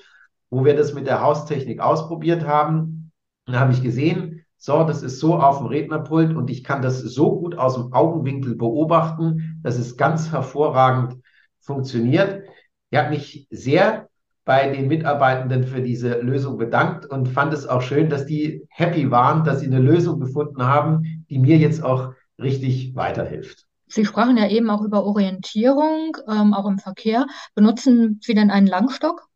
wo 0.50 0.66
wir 0.66 0.76
das 0.76 0.94
mit 0.94 1.08
der 1.08 1.22
Haustechnik 1.22 1.80
ausprobiert 1.80 2.46
haben. 2.46 3.12
Da 3.46 3.60
habe 3.60 3.74
ich 3.74 3.82
gesehen, 3.82 4.35
so, 4.58 4.84
das 4.84 5.04
ist 5.04 5.20
so 5.20 5.36
auf 5.36 5.60
dem 5.60 5.68
Rednerpult 5.68 6.36
und 6.36 6.50
ich 6.50 6.64
kann 6.64 6.82
das 6.82 7.00
so 7.00 7.40
gut 7.40 7.58
aus 7.58 7.76
dem 7.76 7.94
Augenwinkel 7.94 8.56
beobachten, 8.56 9.60
dass 9.64 9.78
es 9.78 9.98
ganz 9.98 10.32
hervorragend 10.32 11.22
funktioniert. 11.60 12.44
Ich 12.90 12.98
habe 12.98 13.10
mich 13.10 13.48
sehr 13.52 14.10
bei 14.46 14.70
den 14.70 14.88
Mitarbeitenden 14.88 15.64
für 15.64 15.82
diese 15.82 16.20
Lösung 16.22 16.58
bedankt 16.58 17.06
und 17.08 17.28
fand 17.28 17.54
es 17.54 17.68
auch 17.68 17.82
schön, 17.82 18.10
dass 18.10 18.26
die 18.26 18.66
happy 18.70 19.10
waren, 19.10 19.44
dass 19.44 19.60
sie 19.60 19.66
eine 19.66 19.80
Lösung 19.80 20.20
gefunden 20.20 20.64
haben, 20.64 21.26
die 21.30 21.40
mir 21.40 21.58
jetzt 21.58 21.84
auch 21.84 22.14
richtig 22.40 22.96
weiterhilft. 22.96 23.66
Sie 23.88 24.06
sprachen 24.06 24.38
ja 24.38 24.48
eben 24.48 24.70
auch 24.70 24.82
über 24.82 25.04
Orientierung, 25.04 26.18
ähm, 26.28 26.54
auch 26.54 26.68
im 26.68 26.80
Verkehr. 26.80 27.26
Benutzen 27.54 28.20
Sie 28.22 28.34
denn 28.34 28.52
einen 28.52 28.68
Langstock? 28.68 29.28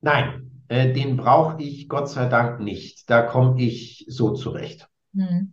Nein, 0.00 0.51
äh, 0.68 0.92
den 0.92 1.16
brauche 1.16 1.62
ich 1.62 1.88
Gott 1.88 2.08
sei 2.08 2.26
Dank 2.26 2.60
nicht. 2.60 3.08
Da 3.10 3.22
komme 3.22 3.60
ich 3.60 4.04
so 4.08 4.32
zurecht. 4.32 4.88
Hm. 5.14 5.52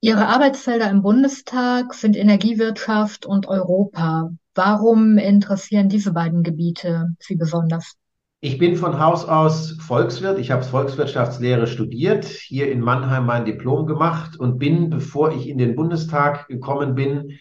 Ihre 0.00 0.28
Arbeitsfelder 0.28 0.90
im 0.90 1.00
Bundestag 1.00 1.94
sind 1.94 2.16
Energiewirtschaft 2.16 3.24
und 3.24 3.48
Europa. 3.48 4.30
Warum 4.54 5.16
interessieren 5.16 5.88
diese 5.88 6.12
beiden 6.12 6.42
Gebiete 6.42 7.14
Sie 7.18 7.36
besonders? 7.36 7.94
Ich 8.40 8.58
bin 8.58 8.76
von 8.76 9.00
Haus 9.00 9.24
aus 9.24 9.78
Volkswirt. 9.80 10.38
Ich 10.38 10.50
habe 10.50 10.62
Volkswirtschaftslehre 10.62 11.66
studiert, 11.66 12.26
hier 12.26 12.70
in 12.70 12.80
Mannheim 12.80 13.24
mein 13.24 13.46
Diplom 13.46 13.86
gemacht 13.86 14.38
und 14.38 14.58
bin, 14.58 14.90
bevor 14.90 15.32
ich 15.32 15.48
in 15.48 15.56
den 15.56 15.74
Bundestag 15.74 16.48
gekommen 16.48 16.94
bin, 16.94 17.38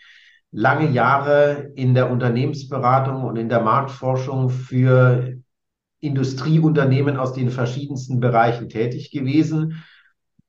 lange 0.52 0.90
Jahre 0.90 1.74
in 1.76 1.94
der 1.94 2.10
Unternehmensberatung 2.10 3.26
und 3.26 3.36
in 3.36 3.50
der 3.50 3.60
Marktforschung 3.60 4.50
für 4.50 5.43
Industrieunternehmen 6.03 7.17
aus 7.17 7.33
den 7.33 7.50
verschiedensten 7.50 8.19
Bereichen 8.19 8.67
tätig 8.67 9.10
gewesen. 9.12 9.83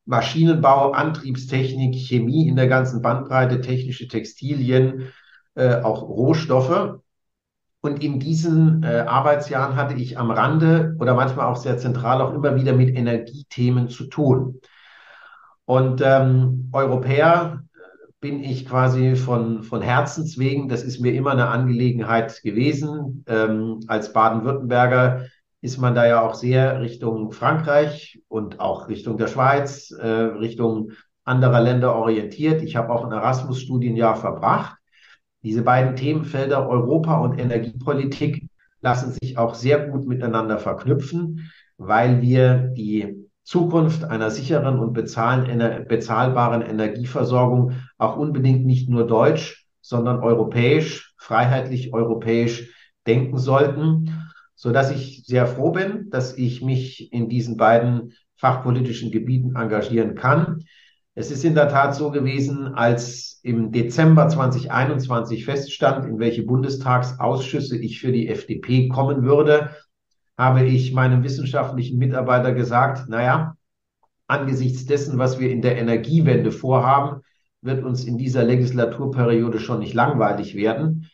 Maschinenbau, 0.04 0.90
Antriebstechnik, 0.90 1.94
Chemie 1.94 2.48
in 2.48 2.56
der 2.56 2.66
ganzen 2.66 3.00
Bandbreite, 3.00 3.60
technische 3.60 4.08
Textilien, 4.08 5.12
äh, 5.54 5.76
auch 5.76 6.02
Rohstoffe. 6.02 6.98
Und 7.80 8.02
in 8.02 8.18
diesen 8.18 8.82
äh, 8.82 9.04
Arbeitsjahren 9.06 9.76
hatte 9.76 9.94
ich 9.94 10.18
am 10.18 10.30
Rande 10.30 10.96
oder 10.98 11.14
manchmal 11.14 11.46
auch 11.46 11.56
sehr 11.56 11.78
zentral 11.78 12.20
auch 12.20 12.34
immer 12.34 12.56
wieder 12.56 12.72
mit 12.72 12.94
Energiethemen 12.96 13.88
zu 13.88 14.06
tun. 14.06 14.60
Und 15.66 16.02
ähm, 16.04 16.68
Europäer 16.72 17.62
äh, 17.74 18.12
bin 18.20 18.42
ich 18.42 18.66
quasi 18.66 19.14
von, 19.16 19.62
von 19.62 19.82
Herzens 19.82 20.36
wegen. 20.38 20.68
Das 20.68 20.82
ist 20.82 21.00
mir 21.00 21.14
immer 21.14 21.30
eine 21.30 21.48
Angelegenheit 21.48 22.42
gewesen. 22.42 23.24
Ähm, 23.28 23.80
als 23.86 24.12
Baden-Württemberger 24.12 25.26
ist 25.64 25.78
man 25.78 25.94
da 25.94 26.06
ja 26.06 26.20
auch 26.20 26.34
sehr 26.34 26.82
Richtung 26.82 27.32
Frankreich 27.32 28.20
und 28.28 28.60
auch 28.60 28.88
Richtung 28.88 29.16
der 29.16 29.28
Schweiz, 29.28 29.90
äh, 29.92 30.06
Richtung 30.06 30.90
anderer 31.24 31.62
Länder 31.62 31.96
orientiert. 31.96 32.60
Ich 32.60 32.76
habe 32.76 32.92
auch 32.92 33.02
ein 33.02 33.12
Erasmus-Studienjahr 33.12 34.14
verbracht. 34.14 34.76
Diese 35.42 35.62
beiden 35.62 35.96
Themenfelder 35.96 36.68
Europa 36.68 37.16
und 37.16 37.38
Energiepolitik 37.38 38.46
lassen 38.82 39.16
sich 39.22 39.38
auch 39.38 39.54
sehr 39.54 39.88
gut 39.88 40.06
miteinander 40.06 40.58
verknüpfen, 40.58 41.50
weil 41.78 42.20
wir 42.20 42.70
die 42.76 43.26
Zukunft 43.42 44.04
einer 44.04 44.30
sicheren 44.30 44.78
und 44.78 44.92
bezahlbaren 44.92 46.60
Energieversorgung 46.60 47.72
auch 47.96 48.18
unbedingt 48.18 48.66
nicht 48.66 48.90
nur 48.90 49.06
deutsch, 49.06 49.66
sondern 49.80 50.20
europäisch, 50.20 51.14
freiheitlich 51.16 51.94
europäisch 51.94 52.70
denken 53.06 53.38
sollten, 53.38 54.23
so 54.54 54.72
dass 54.72 54.90
ich 54.90 55.24
sehr 55.26 55.46
froh 55.46 55.72
bin, 55.72 56.10
dass 56.10 56.36
ich 56.36 56.62
mich 56.62 57.12
in 57.12 57.28
diesen 57.28 57.56
beiden 57.56 58.12
fachpolitischen 58.36 59.10
Gebieten 59.10 59.56
engagieren 59.56 60.14
kann. 60.14 60.64
Es 61.14 61.30
ist 61.30 61.44
in 61.44 61.54
der 61.54 61.68
Tat 61.68 61.94
so 61.94 62.10
gewesen, 62.10 62.74
als 62.74 63.38
im 63.42 63.70
Dezember 63.70 64.28
2021 64.28 65.44
feststand, 65.44 66.06
in 66.06 66.18
welche 66.18 66.42
Bundestagsausschüsse 66.42 67.76
ich 67.78 68.00
für 68.00 68.10
die 68.10 68.28
FDP 68.28 68.88
kommen 68.88 69.22
würde, 69.22 69.70
habe 70.36 70.64
ich 70.64 70.92
meinem 70.92 71.22
wissenschaftlichen 71.22 71.98
Mitarbeiter 71.98 72.52
gesagt, 72.52 73.08
naja, 73.08 73.56
angesichts 74.26 74.86
dessen, 74.86 75.18
was 75.18 75.38
wir 75.38 75.50
in 75.50 75.62
der 75.62 75.76
Energiewende 75.76 76.50
vorhaben, 76.50 77.20
wird 77.60 77.84
uns 77.84 78.04
in 78.04 78.18
dieser 78.18 78.44
Legislaturperiode 78.44 79.60
schon 79.60 79.78
nicht 79.78 79.94
langweilig 79.94 80.54
werden. 80.54 81.08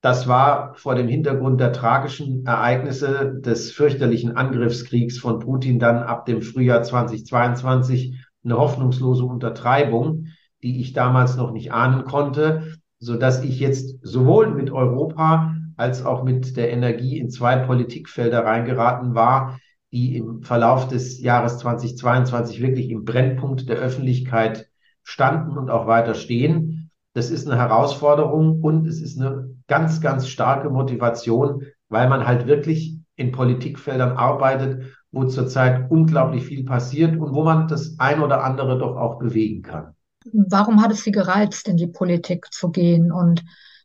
Das 0.00 0.26
war 0.26 0.74
vor 0.76 0.94
dem 0.94 1.08
Hintergrund 1.08 1.60
der 1.60 1.72
tragischen 1.72 2.46
Ereignisse 2.46 3.38
des 3.40 3.72
fürchterlichen 3.72 4.34
Angriffskriegs 4.34 5.18
von 5.18 5.40
Putin 5.40 5.78
dann 5.78 5.98
ab 6.02 6.24
dem 6.24 6.40
Frühjahr 6.40 6.82
2022 6.82 8.16
eine 8.42 8.56
hoffnungslose 8.56 9.24
Untertreibung, 9.24 10.26
die 10.62 10.80
ich 10.80 10.94
damals 10.94 11.36
noch 11.36 11.52
nicht 11.52 11.72
ahnen 11.72 12.04
konnte, 12.04 12.78
so 12.98 13.16
dass 13.16 13.44
ich 13.44 13.60
jetzt 13.60 13.98
sowohl 14.02 14.54
mit 14.54 14.70
Europa 14.70 15.54
als 15.76 16.04
auch 16.04 16.22
mit 16.22 16.56
der 16.56 16.70
Energie 16.70 17.18
in 17.18 17.30
zwei 17.30 17.56
Politikfelder 17.56 18.44
reingeraten 18.44 19.14
war, 19.14 19.58
die 19.92 20.16
im 20.16 20.42
Verlauf 20.42 20.88
des 20.88 21.20
Jahres 21.20 21.58
2022 21.58 22.62
wirklich 22.62 22.90
im 22.90 23.04
Brennpunkt 23.04 23.68
der 23.68 23.76
Öffentlichkeit 23.76 24.68
standen 25.02 25.58
und 25.58 25.70
auch 25.70 25.86
weiter 25.86 26.14
stehen. 26.14 26.90
Das 27.12 27.30
ist 27.30 27.46
eine 27.48 27.58
Herausforderung 27.58 28.62
und 28.62 28.86
es 28.86 29.00
ist 29.00 29.20
eine 29.20 29.49
ganz, 29.70 30.00
ganz 30.00 30.26
starke 30.26 30.68
Motivation, 30.68 31.64
weil 31.88 32.08
man 32.08 32.26
halt 32.26 32.48
wirklich 32.48 32.98
in 33.14 33.30
Politikfeldern 33.30 34.16
arbeitet, 34.16 34.96
wo 35.12 35.24
zurzeit 35.24 35.90
unglaublich 35.90 36.44
viel 36.44 36.64
passiert 36.64 37.16
und 37.16 37.32
wo 37.32 37.44
man 37.44 37.68
das 37.68 37.94
ein 37.98 38.20
oder 38.20 38.42
andere 38.42 38.78
doch 38.78 38.96
auch 38.96 39.20
bewegen 39.20 39.62
kann. 39.62 39.94
Warum 40.32 40.82
hat 40.82 40.90
es 40.90 41.04
Sie 41.04 41.12
gereizt, 41.12 41.68
in 41.68 41.76
die 41.76 41.86
Politik 41.86 42.52
zu 42.52 42.70
gehen 42.70 43.12
und 43.12 43.44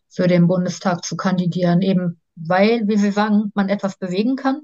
für 0.10 0.28
den 0.28 0.48
Bundestag 0.48 1.06
zu 1.06 1.16
kandidieren? 1.16 1.82
Eben 1.84 2.20
weil, 2.36 2.88
wie 2.88 2.98
Sie 2.98 3.12
sagen, 3.12 3.52
man 3.54 3.70
etwas 3.70 3.98
bewegen 3.98 4.36
kann? 4.36 4.62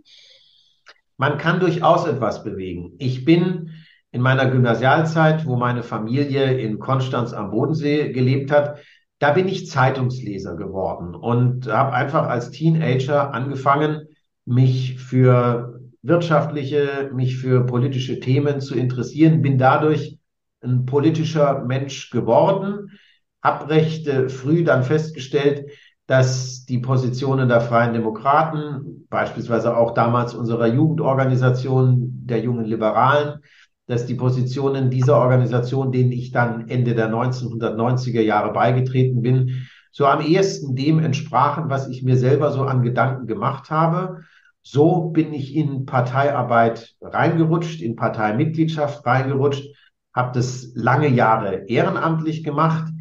Man 1.17 1.37
kann 1.37 1.59
durchaus 1.59 2.07
etwas 2.07 2.43
bewegen. 2.43 2.93
Ich 2.97 3.25
bin 3.25 3.69
in 4.11 4.21
meiner 4.21 4.49
Gymnasialzeit, 4.49 5.45
wo 5.45 5.55
meine 5.55 5.83
Familie 5.83 6.57
in 6.57 6.79
Konstanz 6.79 7.31
am 7.31 7.51
Bodensee 7.51 8.11
gelebt 8.11 8.51
hat, 8.51 8.79
da 9.21 9.33
bin 9.33 9.47
ich 9.47 9.69
Zeitungsleser 9.69 10.55
geworden 10.55 11.13
und 11.13 11.71
habe 11.71 11.93
einfach 11.93 12.27
als 12.27 12.49
Teenager 12.49 13.35
angefangen, 13.35 14.07
mich 14.45 14.97
für 14.97 15.79
wirtschaftliche, 16.01 17.11
mich 17.13 17.37
für 17.37 17.67
politische 17.67 18.19
Themen 18.19 18.61
zu 18.61 18.73
interessieren, 18.73 19.43
bin 19.43 19.59
dadurch 19.59 20.17
ein 20.61 20.87
politischer 20.87 21.63
Mensch 21.63 22.09
geworden, 22.09 22.97
habe 23.43 23.69
recht 23.69 24.09
früh 24.31 24.63
dann 24.63 24.83
festgestellt, 24.83 25.69
dass 26.07 26.65
die 26.65 26.79
Positionen 26.79 27.47
der 27.47 27.61
Freien 27.61 27.93
Demokraten, 27.93 29.05
beispielsweise 29.07 29.77
auch 29.77 29.93
damals 29.93 30.33
unserer 30.33 30.65
Jugendorganisation 30.65 32.25
der 32.25 32.39
jungen 32.39 32.65
Liberalen, 32.65 33.39
dass 33.87 34.05
die 34.05 34.15
Positionen 34.15 34.89
dieser 34.89 35.17
Organisation, 35.17 35.91
denen 35.91 36.11
ich 36.11 36.31
dann 36.31 36.69
Ende 36.69 36.95
der 36.95 37.09
1990er 37.11 38.21
Jahre 38.21 38.53
beigetreten 38.53 39.21
bin, 39.21 39.67
so 39.91 40.05
am 40.05 40.21
ehesten 40.21 40.75
dem 40.75 40.99
entsprachen, 40.99 41.69
was 41.69 41.89
ich 41.89 42.03
mir 42.03 42.17
selber 42.17 42.51
so 42.51 42.63
an 42.63 42.81
Gedanken 42.81 43.27
gemacht 43.27 43.69
habe. 43.69 44.21
So 44.63 45.09
bin 45.09 45.33
ich 45.33 45.55
in 45.55 45.85
Parteiarbeit 45.85 46.95
reingerutscht, 47.01 47.81
in 47.81 47.95
Parteimitgliedschaft 47.95 49.05
reingerutscht, 49.05 49.75
habe 50.13 50.31
das 50.33 50.71
lange 50.75 51.07
Jahre 51.07 51.65
ehrenamtlich 51.67 52.43
gemacht. 52.43 52.91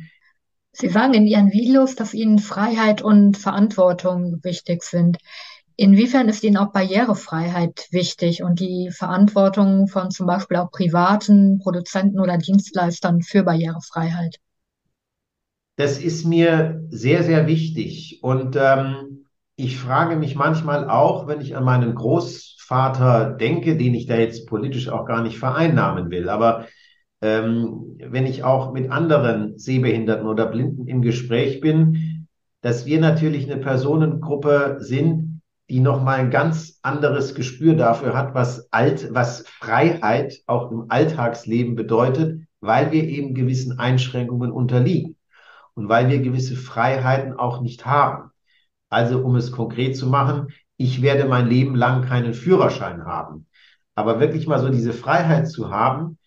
Sie 0.72 0.88
sagen 0.88 1.14
in 1.14 1.26
Ihren 1.26 1.52
Videos, 1.52 1.96
dass 1.96 2.14
Ihnen 2.14 2.38
Freiheit 2.38 3.02
und 3.02 3.37
Verantwortung 3.37 4.38
wichtig 4.42 4.82
sind. 4.82 5.18
Inwiefern 5.80 6.28
ist 6.28 6.44
Ihnen 6.44 6.58
auch 6.58 6.72
Barrierefreiheit 6.72 7.87
wichtig 7.90 8.42
und 8.42 8.60
die 8.60 8.90
Verantwortung 8.90 9.88
von 9.88 10.10
zum 10.10 10.26
Beispiel 10.26 10.58
auch 10.58 10.70
privaten 10.70 11.58
Produzenten 11.58 12.20
oder 12.20 12.37
Dienstleistern 12.37 13.22
für 13.22 13.44
Barrierefreiheit? 13.44 14.37
Das 15.76 15.96
ist 15.96 16.26
mir 16.26 16.82
sehr, 16.90 17.22
sehr 17.22 17.46
wichtig. 17.46 18.18
Und 18.22 18.58
ähm, 18.60 19.25
ich 19.56 19.78
frage 19.78 20.16
mich 20.16 20.34
manchmal 20.34 20.90
auch, 20.90 21.26
wenn 21.26 21.40
ich 21.40 21.56
an 21.56 21.64
meinen 21.64 21.94
Großvater 21.94 23.30
denke, 23.40 23.78
den 23.78 23.94
ich 23.94 24.04
da 24.04 24.16
jetzt 24.16 24.46
politisch 24.49 24.90
auch 24.90 25.06
gar 25.06 25.22
nicht 25.22 25.38
vereinnahmen 25.38 26.10
will, 26.10 26.28
aber 26.28 26.66
ähm, 27.22 27.96
wenn 28.06 28.26
ich 28.26 28.44
auch 28.44 28.75
mit 28.75 28.90
anderen 28.90 29.58
Sehbehinderten 29.58 30.26
oder 30.26 30.44
Blinden 30.44 30.87
im 30.87 31.00
Gespräch 31.00 31.62
bin, 31.62 32.26
dass 32.60 32.84
wir 32.84 33.00
natürlich 33.00 33.50
eine 33.50 33.62
Personengruppe 33.62 34.76
sind, 34.80 35.29
die 35.71 35.79
nochmal 35.79 36.19
ein 36.19 36.31
ganz 36.31 36.81
anderes 36.83 37.37
Gespür 37.37 37.75
dafür 37.75 38.15
hat, 38.15 38.35
was 38.35 38.73
Alt, 38.73 39.15
was 39.15 39.47
Freiheit 39.47 40.35
auch 40.49 40.73
im 40.73 40.87
Alltagsleben 40.89 41.77
bedeutet, 41.77 42.43
weil 42.61 42.91
wir 42.91 43.05
eben 43.05 43.35
gewissen 43.35 43.79
Einschränkungen 43.79 44.50
unterliegen 44.50 45.17
und 45.75 45.89
weil 45.89 46.09
wir 46.09 46.21
gewisse 46.21 46.57
Freiheiten 46.57 47.35
auch 47.35 47.61
nicht 47.61 47.87
haben. 47.87 48.31
Also, 48.89 49.21
um 49.21 49.37
es 49.37 49.53
konkret 49.53 49.97
zu 49.97 50.09
machen, 50.09 50.49
ich 50.77 51.03
werde 51.03 51.27
mein 51.27 51.47
Leben 51.47 51.77
lang 51.77 52.03
keinen 52.03 52.35
Führerschein 52.35 53.05
haben. 53.05 53.47
Aber 53.95 54.19
wirklich 54.19 54.49
mal 54.49 54.59
so 54.59 54.71
diese 54.71 54.93
Freiheit 54.93 55.49
zu 55.49 55.71
haben, 55.71 56.19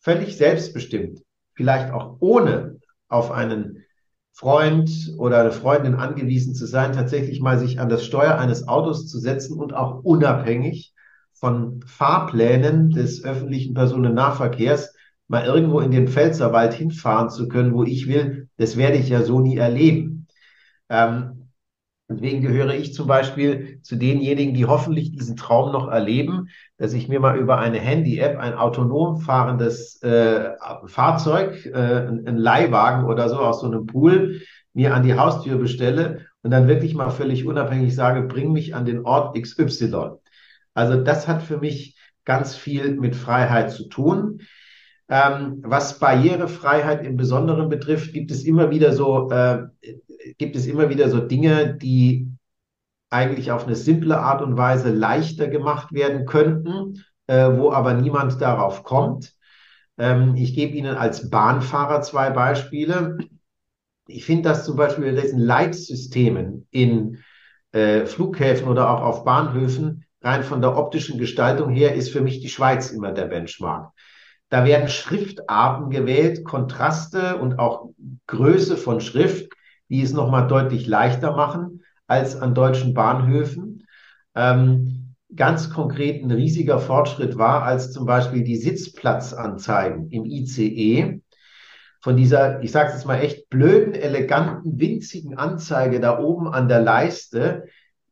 völlig 0.00 0.36
selbstbestimmt, 0.36 1.20
vielleicht 1.54 1.90
auch 1.90 2.18
ohne 2.20 2.80
auf 3.08 3.30
einen 3.30 3.82
Freund 4.32 5.14
oder 5.18 5.40
eine 5.40 5.52
Freundin 5.52 5.94
angewiesen 5.94 6.54
zu 6.54 6.66
sein, 6.66 6.92
tatsächlich 6.92 7.40
mal 7.40 7.58
sich 7.58 7.80
an 7.80 7.88
das 7.88 8.04
Steuer 8.04 8.38
eines 8.38 8.68
Autos 8.68 9.06
zu 9.06 9.18
setzen 9.18 9.58
und 9.58 9.74
auch 9.74 10.02
unabhängig 10.02 10.94
von 11.32 11.82
Fahrplänen 11.86 12.90
des 12.90 13.24
öffentlichen 13.24 13.74
Personennahverkehrs 13.74 14.94
mal 15.28 15.44
irgendwo 15.44 15.80
in 15.80 15.90
den 15.90 16.08
Pfälzerwald 16.08 16.74
hinfahren 16.74 17.30
zu 17.30 17.48
können, 17.48 17.72
wo 17.72 17.84
ich 17.84 18.08
will, 18.08 18.48
das 18.56 18.76
werde 18.76 18.96
ich 18.96 19.08
ja 19.08 19.22
so 19.22 19.40
nie 19.40 19.56
erleben. 19.56 20.26
Ähm, 20.88 21.39
Deswegen 22.10 22.42
gehöre 22.42 22.74
ich 22.74 22.92
zum 22.92 23.06
Beispiel 23.06 23.80
zu 23.82 23.94
denjenigen, 23.94 24.52
die 24.52 24.66
hoffentlich 24.66 25.12
diesen 25.12 25.36
Traum 25.36 25.70
noch 25.70 25.86
erleben, 25.86 26.48
dass 26.76 26.92
ich 26.92 27.06
mir 27.06 27.20
mal 27.20 27.38
über 27.38 27.58
eine 27.58 27.78
Handy-App 27.78 28.36
ein 28.36 28.54
autonom 28.54 29.20
fahrendes 29.20 30.02
äh, 30.02 30.50
Fahrzeug, 30.86 31.66
äh, 31.66 32.08
ein 32.08 32.36
Leihwagen 32.36 33.04
oder 33.04 33.28
so 33.28 33.38
aus 33.38 33.60
so 33.60 33.66
einem 33.66 33.86
Pool 33.86 34.40
mir 34.72 34.92
an 34.92 35.04
die 35.04 35.14
Haustür 35.14 35.56
bestelle 35.56 36.26
und 36.42 36.50
dann 36.50 36.66
wirklich 36.66 36.94
mal 36.94 37.10
völlig 37.10 37.46
unabhängig 37.46 37.94
sage, 37.94 38.22
bring 38.22 38.52
mich 38.52 38.74
an 38.74 38.84
den 38.84 39.04
Ort 39.04 39.40
XY. 39.40 40.18
Also 40.74 41.00
das 41.00 41.28
hat 41.28 41.42
für 41.42 41.58
mich 41.58 41.96
ganz 42.24 42.56
viel 42.56 42.96
mit 42.96 43.14
Freiheit 43.14 43.70
zu 43.70 43.88
tun. 43.88 44.40
Ähm, 45.12 45.60
was 45.64 45.98
Barrierefreiheit 45.98 47.04
im 47.04 47.16
Besonderen 47.16 47.68
betrifft, 47.68 48.12
gibt 48.12 48.30
es 48.30 48.44
immer 48.44 48.70
wieder 48.70 48.92
so 48.92 49.28
äh, 49.30 49.66
gibt 50.38 50.54
es 50.54 50.66
immer 50.66 50.88
wieder 50.88 51.10
so 51.10 51.18
Dinge, 51.18 51.74
die 51.74 52.28
eigentlich 53.10 53.50
auf 53.50 53.66
eine 53.66 53.74
simple 53.74 54.18
Art 54.18 54.40
und 54.40 54.56
Weise 54.56 54.90
leichter 54.90 55.48
gemacht 55.48 55.92
werden 55.92 56.26
könnten, 56.26 57.04
äh, 57.26 57.50
wo 57.56 57.72
aber 57.72 57.94
niemand 57.94 58.40
darauf 58.40 58.84
kommt. 58.84 59.34
Ähm, 59.98 60.36
ich 60.36 60.54
gebe 60.54 60.74
Ihnen 60.74 60.96
als 60.96 61.28
Bahnfahrer 61.28 62.02
zwei 62.02 62.30
Beispiele. 62.30 63.18
Ich 64.06 64.24
finde 64.24 64.48
das 64.48 64.64
zum 64.64 64.76
Beispiel 64.76 65.06
in 65.06 65.16
diesen 65.16 65.40
Leitsystemen 65.40 66.68
in 66.70 67.18
äh, 67.72 68.06
Flughäfen 68.06 68.68
oder 68.68 68.90
auch 68.90 69.02
auf 69.02 69.24
Bahnhöfen 69.24 70.04
rein 70.22 70.44
von 70.44 70.60
der 70.60 70.76
optischen 70.76 71.18
Gestaltung 71.18 71.70
her 71.70 71.94
ist 71.94 72.10
für 72.10 72.20
mich 72.20 72.40
die 72.40 72.48
Schweiz 72.48 72.90
immer 72.90 73.12
der 73.12 73.26
Benchmark. 73.26 73.92
Da 74.50 74.64
werden 74.64 74.88
Schriftarten 74.88 75.90
gewählt, 75.90 76.44
Kontraste 76.44 77.38
und 77.38 77.58
auch 77.58 77.90
Größe 78.26 78.76
von 78.76 79.00
Schrift, 79.00 79.52
die 79.88 80.02
es 80.02 80.12
nochmal 80.12 80.46
deutlich 80.46 80.86
leichter 80.86 81.34
machen 81.34 81.82
als 82.06 82.36
an 82.36 82.54
deutschen 82.54 82.92
Bahnhöfen. 82.92 83.86
Ähm, 84.34 85.14
ganz 85.34 85.70
konkret 85.70 86.22
ein 86.22 86.30
riesiger 86.30 86.80
Fortschritt 86.80 87.38
war, 87.38 87.62
als 87.62 87.92
zum 87.92 88.06
Beispiel 88.06 88.42
die 88.42 88.56
Sitzplatzanzeigen 88.56 90.10
im 90.10 90.24
ICE 90.24 91.22
von 92.00 92.16
dieser, 92.16 92.62
ich 92.62 92.72
sage 92.72 92.88
es 92.88 92.94
jetzt 92.94 93.06
mal 93.06 93.20
echt 93.20 93.48
blöden, 93.50 93.94
eleganten, 93.94 94.80
winzigen 94.80 95.36
Anzeige 95.36 96.00
da 96.00 96.18
oben 96.18 96.48
an 96.48 96.66
der 96.66 96.80
Leiste 96.80 97.64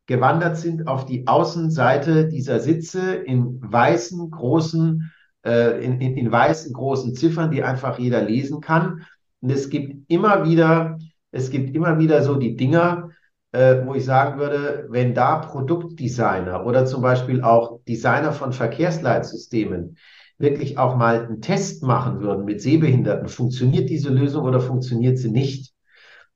gewandert 0.07 0.57
sind 0.57 0.87
auf 0.87 1.07
die 1.07 1.27
Außenseite 1.27 2.29
dieser 2.29 2.61
Sitze 2.61 3.14
in 3.14 3.59
weißen 3.61 4.31
großen, 4.31 5.12
äh, 5.44 5.85
in, 5.85 6.01
in, 6.01 6.16
in 6.16 6.31
weißen 6.31 6.72
großen 6.72 7.14
Ziffern, 7.14 7.51
die 7.51 7.62
einfach 7.62 7.98
jeder 7.98 8.22
lesen 8.22 8.61
kann. 8.61 9.07
Und 9.40 9.51
es 9.51 9.70
gibt 9.70 10.11
immer 10.11 10.44
wieder 10.44 10.98
es 11.31 11.51
gibt 11.51 11.74
immer 11.74 11.98
wieder 11.98 12.22
so 12.22 12.37
die 12.37 12.57
Dinger, 12.57 13.11
äh, 13.53 13.85
wo 13.85 13.94
ich 13.94 14.05
sagen 14.05 14.38
würde, 14.38 14.87
wenn 14.90 15.14
da 15.14 15.38
Produktdesigner 15.38 16.64
oder 16.64 16.87
zum 16.87 17.03
Beispiel 17.03 17.42
auch 17.42 17.81
Designer 17.87 18.33
von 18.33 18.53
Verkehrsleitsystemen 18.53 19.96
wirklich 20.38 20.79
auch 20.79 20.96
mal 20.96 21.24
einen 21.24 21.40
Test 21.40 21.83
machen 21.83 22.20
würden 22.20 22.44
mit 22.44 22.62
Sehbehinderten, 22.62 23.29
funktioniert 23.29 23.90
diese 23.90 24.11
Lösung 24.11 24.44
oder 24.44 24.61
funktioniert 24.61 25.18
sie 25.18 25.31
nicht, 25.31 25.74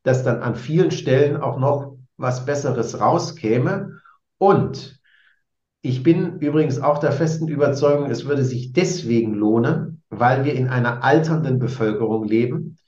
dass 0.03 0.25
dann 0.25 0.43
an 0.43 0.57
vielen 0.57 0.91
Stellen 0.91 1.37
auch 1.37 1.59
noch 1.59 1.97
was 2.17 2.45
Besseres 2.45 3.01
rauskäme. 3.01 4.01
Und 4.39 5.01
ich 5.83 6.03
bin 6.03 6.39
übrigens 6.39 6.81
auch 6.81 6.99
der 6.99 7.13
festen 7.13 7.49
Überzeugung, 7.49 8.11
es 8.11 8.25
würde 8.25 8.45
sich 8.45 8.73
deswegen 8.73 9.35
lohnen, 9.35 10.03
weil 10.09 10.45
wir 10.45 10.55
in 10.55 10.69
einer 10.69 11.05
alternden 11.05 11.59
Bevölkerung 11.59 12.25
leben 12.25 12.79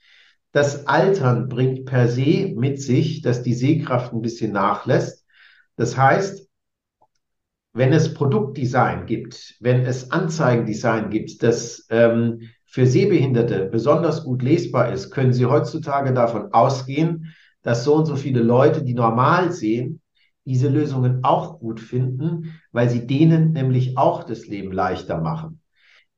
das 0.55 0.87
Altern 0.87 1.49
bringt 1.49 1.85
per 1.85 2.07
se 2.07 2.55
mit 2.55 2.81
sich, 2.81 3.23
dass 3.23 3.43
die 3.43 3.55
Sehkraft 3.55 4.13
ein 4.13 4.23
bisschen 4.23 4.53
nachlässt. 4.53 5.27
Das 5.75 5.97
heißt, 5.97 6.49
wenn 7.73 7.93
es 7.93 8.15
Produktdesign 8.15 9.07
gibt, 9.07 9.57
wenn 9.59 9.85
es 9.85 10.13
Anzeigendesign 10.13 11.11
gibt, 11.11 11.43
das 11.43 11.89
ähm, 11.91 12.43
für 12.67 12.87
Sehbehinderte 12.87 13.65
besonders 13.65 14.23
gut 14.23 14.43
lesbar 14.43 14.93
ist, 14.93 15.11
können 15.11 15.33
Sie 15.33 15.45
heutzutage 15.45 16.13
davon 16.13 16.53
ausgehen, 16.53 17.35
dass 17.63 17.83
so 17.83 17.97
und 17.97 18.07
so 18.07 18.15
viele 18.15 18.41
Leute, 18.41 18.85
die 18.85 18.95
normal 18.95 19.51
sehen, 19.51 20.01
diese 20.45 20.69
Lösungen 20.69 21.25
auch 21.25 21.59
gut 21.59 21.81
finden, 21.81 22.61
weil 22.73 22.89
sie 22.91 23.07
denen 23.07 23.53
nämlich 23.53 23.97
auch 23.97 24.25
das 24.25 24.47
Leben 24.47 24.73
leichter 24.73 25.21
machen. 25.21 25.61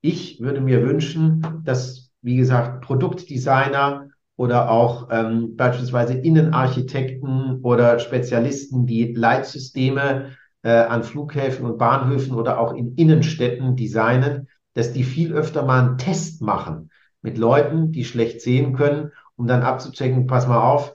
Ich 0.00 0.40
würde 0.40 0.60
mir 0.60 0.82
wünschen, 0.82 1.42
dass, 1.64 2.10
wie 2.22 2.36
gesagt, 2.36 2.84
Produktdesigner 2.84 4.08
oder 4.36 4.70
auch 4.70 5.08
ähm, 5.10 5.56
beispielsweise 5.56 6.14
Innenarchitekten 6.14 7.60
oder 7.62 7.98
Spezialisten, 7.98 8.86
die 8.86 9.14
Leitsysteme 9.14 10.36
äh, 10.62 10.70
an 10.70 11.04
Flughäfen 11.04 11.64
und 11.64 11.78
Bahnhöfen 11.78 12.34
oder 12.34 12.60
auch 12.60 12.74
in 12.74 12.94
Innenstädten 12.96 13.76
designen, 13.76 14.48
dass 14.74 14.92
die 14.92 15.04
viel 15.04 15.32
öfter 15.32 15.64
mal 15.64 15.86
einen 15.86 15.98
Test 15.98 16.42
machen 16.42 16.90
mit 17.22 17.38
Leuten, 17.38 17.92
die 17.92 18.04
schlecht 18.04 18.42
sehen 18.42 18.74
können, 18.74 19.10
um 19.36 19.46
dann 19.46 19.62
abzuchecken, 19.62 20.26
pass 20.26 20.46
mal 20.46 20.60
auf, 20.60 20.92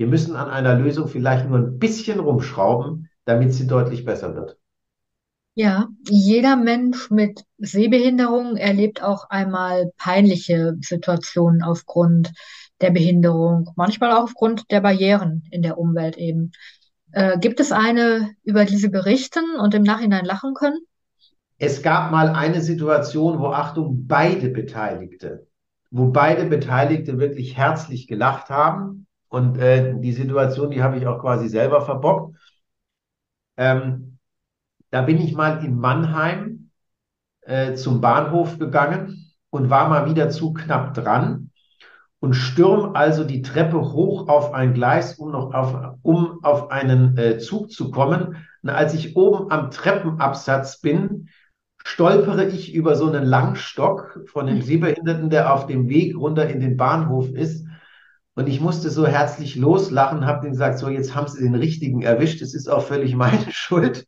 wir 0.00 0.06
müssen 0.06 0.34
an 0.34 0.48
einer 0.48 0.76
Lösung 0.76 1.08
vielleicht 1.08 1.46
nur 1.46 1.58
ein 1.58 1.78
bisschen 1.78 2.20
rumschrauben, 2.20 3.10
damit 3.26 3.52
sie 3.52 3.66
deutlich 3.66 4.06
besser 4.06 4.34
wird. 4.34 4.56
Ja, 5.54 5.88
jeder 6.08 6.56
Mensch 6.56 7.10
mit 7.10 7.44
Sehbehinderung 7.58 8.56
erlebt 8.56 9.02
auch 9.02 9.28
einmal 9.28 9.92
peinliche 9.98 10.74
Situationen 10.80 11.62
aufgrund 11.62 12.32
der 12.80 12.92
Behinderung, 12.92 13.72
manchmal 13.76 14.12
auch 14.12 14.22
aufgrund 14.22 14.70
der 14.70 14.80
Barrieren 14.80 15.44
in 15.50 15.60
der 15.60 15.76
Umwelt 15.76 16.16
eben. 16.16 16.52
Äh, 17.12 17.38
gibt 17.38 17.60
es 17.60 17.70
eine, 17.70 18.30
über 18.42 18.64
die 18.64 18.78
Sie 18.78 18.88
berichten 18.88 19.60
und 19.60 19.74
im 19.74 19.82
Nachhinein 19.82 20.24
lachen 20.24 20.54
können? 20.54 20.78
Es 21.58 21.82
gab 21.82 22.10
mal 22.10 22.30
eine 22.30 22.62
Situation, 22.62 23.38
wo 23.38 23.48
Achtung, 23.48 24.06
beide 24.06 24.48
Beteiligte, 24.48 25.46
wo 25.90 26.06
beide 26.06 26.46
Beteiligte 26.46 27.18
wirklich 27.18 27.58
herzlich 27.58 28.06
gelacht 28.06 28.48
haben. 28.48 29.06
Und 29.30 29.58
äh, 29.58 29.94
die 29.98 30.12
Situation, 30.12 30.70
die 30.70 30.82
habe 30.82 30.98
ich 30.98 31.06
auch 31.06 31.20
quasi 31.20 31.48
selber 31.48 31.80
verbockt. 31.80 32.36
Ähm, 33.56 34.18
da 34.90 35.02
bin 35.02 35.20
ich 35.20 35.34
mal 35.34 35.64
in 35.64 35.78
Mannheim 35.78 36.70
äh, 37.42 37.74
zum 37.74 38.00
Bahnhof 38.00 38.58
gegangen 38.58 39.32
und 39.50 39.70
war 39.70 39.88
mal 39.88 40.10
wieder 40.10 40.30
zu 40.30 40.52
knapp 40.52 40.94
dran 40.94 41.50
und 42.18 42.34
stürm 42.34 42.94
also 42.94 43.24
die 43.24 43.42
Treppe 43.42 43.80
hoch 43.80 44.28
auf 44.28 44.52
ein 44.52 44.74
Gleis, 44.74 45.14
um 45.14 45.30
noch 45.30 45.54
auf, 45.54 45.94
um 46.02 46.44
auf 46.44 46.70
einen 46.70 47.16
äh, 47.16 47.38
Zug 47.38 47.70
zu 47.70 47.90
kommen. 47.90 48.36
Und 48.62 48.68
als 48.68 48.94
ich 48.94 49.16
oben 49.16 49.50
am 49.50 49.70
Treppenabsatz 49.70 50.80
bin, 50.80 51.28
stolpere 51.84 52.44
ich 52.46 52.74
über 52.74 52.94
so 52.96 53.06
einen 53.06 53.24
Langstock 53.24 54.20
von 54.26 54.46
dem 54.46 54.60
Sehbehinderten, 54.60 55.30
der 55.30 55.54
auf 55.54 55.66
dem 55.66 55.88
Weg 55.88 56.16
runter 56.16 56.48
in 56.48 56.60
den 56.60 56.76
Bahnhof 56.76 57.30
ist. 57.30 57.64
Und 58.34 58.48
ich 58.48 58.60
musste 58.60 58.90
so 58.90 59.06
herzlich 59.06 59.56
loslachen, 59.56 60.26
habe 60.26 60.46
ihm 60.46 60.52
gesagt, 60.52 60.78
so 60.78 60.88
jetzt 60.88 61.14
haben 61.14 61.28
Sie 61.28 61.42
den 61.42 61.54
richtigen 61.54 62.02
erwischt. 62.02 62.42
Es 62.42 62.54
ist 62.54 62.68
auch 62.68 62.82
völlig 62.82 63.14
meine 63.14 63.46
Schuld, 63.50 64.06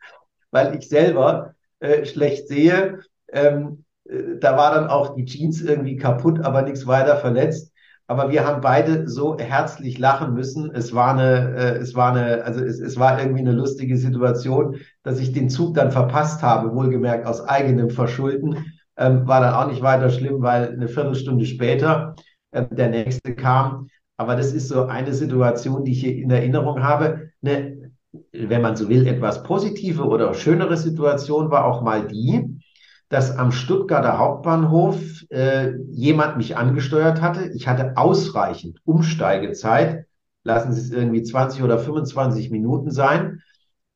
weil 0.50 0.76
ich 0.76 0.88
selber 0.88 1.54
äh, 1.80 2.04
schlecht 2.04 2.48
sehe. 2.48 3.00
Ähm, 3.32 3.85
äh, 4.08 4.38
da 4.40 4.56
war 4.56 4.74
dann 4.74 4.88
auch 4.88 5.14
die 5.14 5.24
Jeans 5.24 5.61
irgendwie 5.61 5.96
kaputt, 5.96 6.40
aber 6.40 6.62
nichts 6.62 6.87
weiter 6.87 7.16
verletzt. 7.16 7.72
Aber 8.06 8.30
wir 8.30 8.46
haben 8.46 8.61
beide 8.61 9.08
so 9.08 9.38
herzlich 9.38 9.98
lachen 9.98 10.35
müssen. 10.35 10.70
Es 10.74 10.94
war 10.94 11.14
eine, 11.14 11.54
äh, 11.56 11.76
es 11.78 11.94
war 11.94 12.14
eine, 12.14 12.44
also 12.44 12.61
es, 12.62 12.78
es 12.80 12.98
war 12.98 13.18
irgendwie 13.18 13.40
eine 13.40 13.52
lustige 13.52 13.96
Situation, 13.96 14.76
dass 15.02 15.18
ich 15.18 15.32
den 15.32 15.48
Zug 15.48 15.74
dann 15.74 15.92
verpasst 15.92 16.42
habe, 16.42 16.74
wohlgemerkt 16.74 17.26
aus 17.26 17.40
eigenem 17.40 17.90
Verschulden. 17.90 18.66
Ähm, 18.96 19.26
war 19.26 19.40
dann 19.40 19.54
auch 19.54 19.66
nicht 19.68 19.82
weiter 19.82 20.11
schlimm, 20.11 20.42
weil 20.42 20.68
eine 20.68 20.88
Viertelstunde 20.88 21.46
später 21.46 22.14
äh, 22.50 22.64
der 22.70 22.90
nächste 22.90 23.35
kam. 23.35 23.88
Aber 24.22 24.37
das 24.37 24.52
ist 24.52 24.68
so 24.68 24.85
eine 24.85 25.14
Situation, 25.14 25.82
die 25.82 25.90
ich 25.90 26.00
hier 26.00 26.14
in 26.14 26.30
Erinnerung 26.30 26.80
habe. 26.80 27.30
Eine, 27.42 27.90
wenn 28.30 28.62
man 28.62 28.76
so 28.76 28.88
will, 28.88 29.08
etwas 29.08 29.42
positive 29.42 30.04
oder 30.04 30.32
schönere 30.35 30.76
Situation 30.76 31.50
war 31.50 31.64
auch 31.64 31.82
mal 31.82 32.06
die, 32.06 32.61
dass 33.08 33.37
am 33.37 33.50
Stuttgarter 33.50 34.18
Hauptbahnhof 34.18 35.24
äh, 35.30 35.72
jemand 35.90 36.37
mich 36.37 36.56
angesteuert 36.56 37.20
hatte. 37.20 37.50
Ich 37.52 37.66
hatte 37.66 37.96
ausreichend 37.96 38.78
Umsteigezeit, 38.85 40.06
lassen 40.44 40.72
Sie 40.72 40.82
es 40.82 40.92
irgendwie 40.92 41.24
20 41.24 41.64
oder 41.64 41.80
25 41.80 42.52
Minuten 42.52 42.92
sein, 42.92 43.42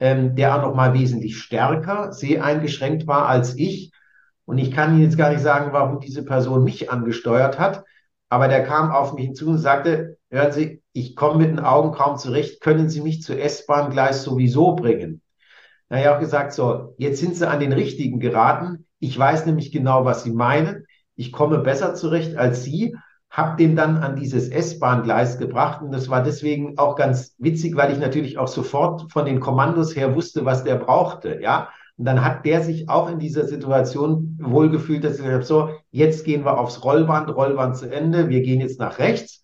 ähm, 0.00 0.34
der 0.34 0.56
auch 0.56 0.62
noch 0.62 0.74
mal 0.74 0.92
wesentlich 0.92 1.38
stärker 1.38 2.12
seheingeschränkt 2.12 3.06
war 3.06 3.28
als 3.28 3.56
ich. 3.56 3.92
Und 4.44 4.58
ich 4.58 4.72
kann 4.72 4.94
Ihnen 4.94 5.02
jetzt 5.02 5.18
gar 5.18 5.30
nicht 5.30 5.42
sagen, 5.42 5.72
warum 5.72 6.00
diese 6.00 6.24
Person 6.24 6.64
mich 6.64 6.90
angesteuert 6.90 7.60
hat, 7.60 7.84
aber 8.28 8.48
der 8.48 8.64
kam 8.64 8.90
auf 8.90 9.14
mich 9.14 9.26
hinzu 9.26 9.50
und 9.50 9.58
sagte, 9.58 10.15
hören 10.30 10.52
Sie, 10.52 10.82
ich 10.92 11.16
komme 11.16 11.38
mit 11.38 11.50
den 11.50 11.60
Augen 11.60 11.92
kaum 11.92 12.16
zurecht, 12.16 12.60
können 12.60 12.88
Sie 12.88 13.00
mich 13.00 13.22
zur 13.22 13.38
S-Bahn-Gleis 13.38 14.22
sowieso 14.22 14.74
bringen? 14.74 15.22
Na 15.88 16.00
ja, 16.00 16.16
auch 16.16 16.20
gesagt, 16.20 16.52
so, 16.52 16.94
jetzt 16.98 17.20
sind 17.20 17.36
Sie 17.36 17.48
an 17.48 17.60
den 17.60 17.72
richtigen 17.72 18.18
geraten 18.18 18.86
ich 18.98 19.18
weiß 19.18 19.46
nämlich 19.46 19.72
genau, 19.72 20.04
was 20.04 20.24
Sie 20.24 20.32
meinen. 20.32 20.86
Ich 21.16 21.32
komme 21.32 21.58
besser 21.58 21.94
zurecht 21.94 22.36
als 22.36 22.64
Sie. 22.64 22.96
Hab 23.28 23.58
den 23.58 23.76
dann 23.76 23.98
an 23.98 24.16
dieses 24.16 24.48
S-Bahn-Gleis 24.48 25.38
gebracht 25.38 25.82
und 25.82 25.92
das 25.92 26.08
war 26.08 26.22
deswegen 26.22 26.78
auch 26.78 26.96
ganz 26.96 27.34
witzig, 27.38 27.76
weil 27.76 27.92
ich 27.92 27.98
natürlich 27.98 28.38
auch 28.38 28.48
sofort 28.48 29.12
von 29.12 29.26
den 29.26 29.40
Kommandos 29.40 29.94
her 29.94 30.14
wusste, 30.14 30.44
was 30.44 30.64
der 30.64 30.76
brauchte, 30.76 31.40
ja. 31.42 31.68
Und 31.98 32.04
dann 32.04 32.24
hat 32.24 32.46
der 32.46 32.62
sich 32.62 32.88
auch 32.88 33.10
in 33.10 33.18
dieser 33.18 33.46
Situation 33.46 34.38
wohlgefühlt, 34.40 35.02
dass 35.02 35.12
ich 35.12 35.18
gesagt 35.18 35.34
habe, 35.34 35.44
so, 35.44 35.70
jetzt 35.90 36.24
gehen 36.24 36.44
wir 36.44 36.58
aufs 36.58 36.84
Rollband, 36.84 37.34
Rollband 37.34 37.76
zu 37.76 37.90
Ende, 37.90 38.28
wir 38.28 38.42
gehen 38.42 38.60
jetzt 38.60 38.78
nach 38.78 38.98
rechts. 38.98 39.42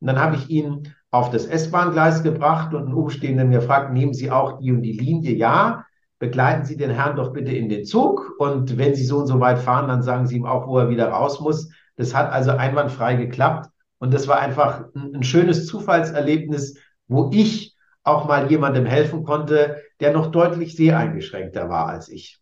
Und 0.00 0.06
dann 0.06 0.18
habe 0.18 0.36
ich 0.36 0.48
ihn 0.48 0.94
auf 1.10 1.30
das 1.30 1.46
S-Bahn-Gleis 1.46 2.22
gebracht 2.22 2.74
und 2.74 2.88
ein 2.88 2.94
Umstehender 2.94 3.44
mir 3.44 3.62
fragt, 3.62 3.92
nehmen 3.92 4.14
Sie 4.14 4.30
auch 4.30 4.60
die 4.60 4.72
und 4.72 4.82
die 4.82 4.92
Linie? 4.92 5.34
Ja 5.34 5.84
begleiten 6.20 6.66
Sie 6.66 6.76
den 6.76 6.90
Herrn 6.90 7.16
doch 7.16 7.32
bitte 7.32 7.50
in 7.50 7.68
den 7.68 7.84
Zug 7.84 8.34
und 8.38 8.78
wenn 8.78 8.94
Sie 8.94 9.04
so 9.04 9.18
und 9.18 9.26
so 9.26 9.40
weit 9.40 9.58
fahren, 9.58 9.88
dann 9.88 10.02
sagen 10.02 10.26
Sie 10.26 10.36
ihm 10.36 10.44
auch, 10.46 10.68
wo 10.68 10.78
er 10.78 10.90
wieder 10.90 11.08
raus 11.08 11.40
muss. 11.40 11.70
Das 11.96 12.14
hat 12.14 12.30
also 12.30 12.52
einwandfrei 12.52 13.14
geklappt 13.14 13.70
und 13.98 14.14
das 14.14 14.28
war 14.28 14.38
einfach 14.38 14.84
ein, 14.94 15.16
ein 15.16 15.22
schönes 15.24 15.66
Zufallserlebnis, 15.66 16.78
wo 17.08 17.30
ich 17.32 17.74
auch 18.04 18.28
mal 18.28 18.50
jemandem 18.50 18.86
helfen 18.86 19.24
konnte, 19.24 19.82
der 19.98 20.12
noch 20.12 20.30
deutlich 20.30 20.76
sehr 20.76 20.98
eingeschränkter 20.98 21.68
war 21.68 21.88
als 21.88 22.08
ich. 22.08 22.38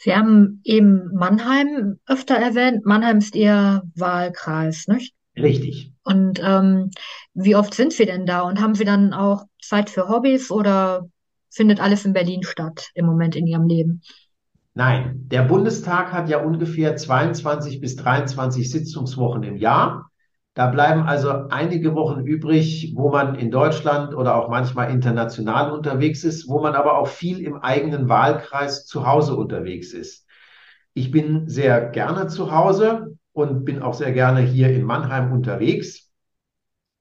Sie 0.00 0.14
haben 0.14 0.60
eben 0.62 1.12
Mannheim 1.12 1.98
öfter 2.06 2.36
erwähnt. 2.36 2.86
Mannheim 2.86 3.18
ist 3.18 3.34
Ihr 3.34 3.82
Wahlkreis, 3.96 4.86
nicht? 4.86 5.17
Richtig. 5.42 5.92
Und 6.04 6.40
ähm, 6.42 6.90
wie 7.34 7.56
oft 7.56 7.74
sind 7.74 7.92
Sie 7.92 8.06
denn 8.06 8.26
da? 8.26 8.42
Und 8.42 8.60
haben 8.60 8.74
Sie 8.74 8.84
dann 8.84 9.12
auch 9.12 9.44
Zeit 9.62 9.90
für 9.90 10.08
Hobbys 10.08 10.50
oder 10.50 11.08
findet 11.50 11.80
alles 11.80 12.04
in 12.04 12.12
Berlin 12.12 12.42
statt 12.42 12.90
im 12.94 13.06
Moment 13.06 13.36
in 13.36 13.46
Ihrem 13.46 13.66
Leben? 13.66 14.02
Nein, 14.74 15.26
der 15.28 15.42
Bundestag 15.42 16.12
hat 16.12 16.28
ja 16.28 16.42
ungefähr 16.42 16.96
22 16.96 17.80
bis 17.80 17.96
23 17.96 18.70
Sitzungswochen 18.70 19.42
im 19.42 19.56
Jahr. 19.56 20.08
Da 20.54 20.66
bleiben 20.68 21.02
also 21.02 21.30
einige 21.50 21.94
Wochen 21.94 22.20
übrig, 22.20 22.92
wo 22.96 23.10
man 23.10 23.34
in 23.34 23.50
Deutschland 23.50 24.14
oder 24.14 24.36
auch 24.36 24.48
manchmal 24.48 24.90
international 24.90 25.72
unterwegs 25.72 26.24
ist, 26.24 26.48
wo 26.48 26.60
man 26.60 26.74
aber 26.74 26.98
auch 26.98 27.08
viel 27.08 27.40
im 27.40 27.56
eigenen 27.56 28.08
Wahlkreis 28.08 28.86
zu 28.86 29.06
Hause 29.06 29.36
unterwegs 29.36 29.92
ist. 29.92 30.26
Ich 30.94 31.10
bin 31.10 31.48
sehr 31.48 31.90
gerne 31.90 32.26
zu 32.26 32.50
Hause 32.50 33.17
und 33.38 33.64
bin 33.64 33.82
auch 33.82 33.94
sehr 33.94 34.12
gerne 34.12 34.40
hier 34.40 34.70
in 34.70 34.84
Mannheim 34.84 35.32
unterwegs. 35.32 36.10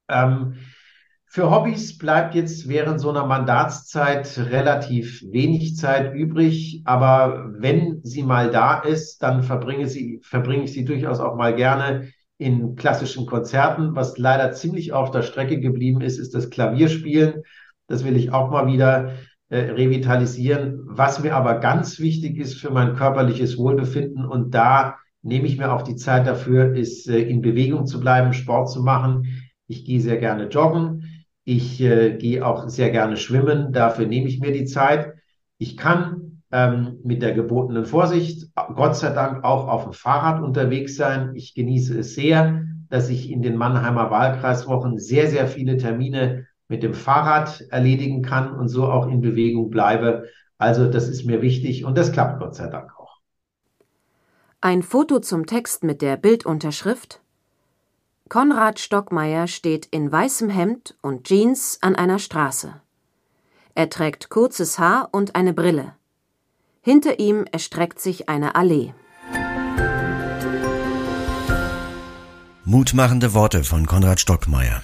Ähm, 0.09 0.55
für 1.29 1.51
Hobbys 1.51 1.97
bleibt 1.97 2.35
jetzt 2.35 2.69
während 2.69 3.01
so 3.01 3.09
einer 3.09 3.25
Mandatszeit 3.25 4.37
relativ 4.37 5.21
wenig 5.29 5.75
Zeit 5.75 6.13
übrig, 6.15 6.81
aber 6.85 7.51
wenn 7.57 7.99
sie 8.03 8.23
mal 8.23 8.49
da 8.49 8.79
ist, 8.79 9.21
dann 9.21 9.43
verbringe, 9.43 9.87
sie, 9.87 10.21
verbringe 10.23 10.63
ich 10.63 10.73
sie 10.73 10.85
durchaus 10.85 11.19
auch 11.19 11.35
mal 11.35 11.53
gerne 11.53 12.07
in 12.37 12.75
klassischen 12.75 13.25
Konzerten. 13.25 13.95
Was 13.95 14.17
leider 14.17 14.53
ziemlich 14.53 14.93
auf 14.93 15.11
der 15.11 15.21
Strecke 15.21 15.59
geblieben 15.59 16.01
ist, 16.01 16.17
ist 16.17 16.33
das 16.33 16.49
Klavierspielen. 16.49 17.43
Das 17.87 18.05
will 18.05 18.15
ich 18.15 18.31
auch 18.31 18.49
mal 18.49 18.67
wieder 18.67 19.13
äh, 19.49 19.57
revitalisieren. 19.57 20.79
Was 20.85 21.21
mir 21.21 21.35
aber 21.35 21.59
ganz 21.59 21.99
wichtig 21.99 22.37
ist 22.37 22.55
für 22.55 22.69
mein 22.69 22.95
körperliches 22.95 23.57
Wohlbefinden 23.57 24.25
und 24.25 24.51
da 24.51 24.97
nehme 25.27 25.47
ich 25.47 25.57
mir 25.57 25.71
auch 25.71 25.81
die 25.81 25.95
Zeit 25.95 26.25
dafür, 26.25 26.75
ist 26.75 27.07
äh, 27.07 27.19
in 27.19 27.41
Bewegung 27.41 27.85
zu 27.85 27.99
bleiben, 27.99 28.33
Sport 28.33 28.71
zu 28.71 28.81
machen. 28.81 29.27
Ich 29.67 29.85
gehe 29.85 30.01
sehr 30.01 30.17
gerne 30.17 30.47
joggen. 30.47 31.25
Ich 31.43 31.81
äh, 31.81 32.17
gehe 32.17 32.45
auch 32.45 32.67
sehr 32.69 32.89
gerne 32.89 33.17
schwimmen. 33.17 33.73
Dafür 33.73 34.07
nehme 34.07 34.27
ich 34.27 34.39
mir 34.39 34.51
die 34.51 34.65
Zeit. 34.65 35.13
Ich 35.57 35.77
kann 35.77 36.41
ähm, 36.51 36.99
mit 37.03 37.21
der 37.21 37.33
gebotenen 37.33 37.85
Vorsicht, 37.85 38.49
Gott 38.75 38.95
sei 38.95 39.11
Dank, 39.11 39.43
auch 39.43 39.67
auf 39.67 39.83
dem 39.83 39.93
Fahrrad 39.93 40.41
unterwegs 40.41 40.95
sein. 40.95 41.31
Ich 41.35 41.53
genieße 41.53 41.99
es 41.99 42.15
sehr, 42.15 42.63
dass 42.89 43.09
ich 43.09 43.29
in 43.29 43.41
den 43.41 43.57
Mannheimer 43.57 44.09
Wahlkreiswochen 44.11 44.97
sehr, 44.97 45.27
sehr 45.27 45.47
viele 45.47 45.77
Termine 45.77 46.47
mit 46.69 46.83
dem 46.83 46.93
Fahrrad 46.93 47.61
erledigen 47.69 48.21
kann 48.21 48.53
und 48.53 48.69
so 48.69 48.85
auch 48.87 49.07
in 49.07 49.21
Bewegung 49.21 49.69
bleibe. 49.69 50.25
Also 50.57 50.89
das 50.89 51.07
ist 51.09 51.25
mir 51.25 51.41
wichtig 51.41 51.85
und 51.85 51.97
das 51.97 52.11
klappt 52.11 52.39
Gott 52.39 52.55
sei 52.55 52.67
Dank. 52.67 52.96
Ein 54.59 54.81
Foto 54.81 55.19
zum 55.19 55.45
Text 55.45 55.83
mit 55.83 56.01
der 56.01 56.17
Bildunterschrift 56.17 57.21
Konrad 58.27 58.79
Stockmeier 58.79 59.45
steht 59.45 59.85
in 59.85 60.11
weißem 60.11 60.49
Hemd 60.49 60.95
und 61.03 61.25
Jeans 61.25 61.77
an 61.81 61.95
einer 61.95 62.17
Straße. 62.17 62.81
Er 63.75 63.89
trägt 63.91 64.29
kurzes 64.29 64.79
Haar 64.79 65.09
und 65.11 65.35
eine 65.35 65.53
Brille. 65.53 65.93
Hinter 66.81 67.19
ihm 67.19 67.45
erstreckt 67.51 68.01
sich 68.01 68.29
eine 68.29 68.55
Allee. 68.55 68.95
Mutmachende 72.65 73.35
Worte 73.35 73.63
von 73.63 73.85
Konrad 73.85 74.19
Stockmeier. 74.19 74.81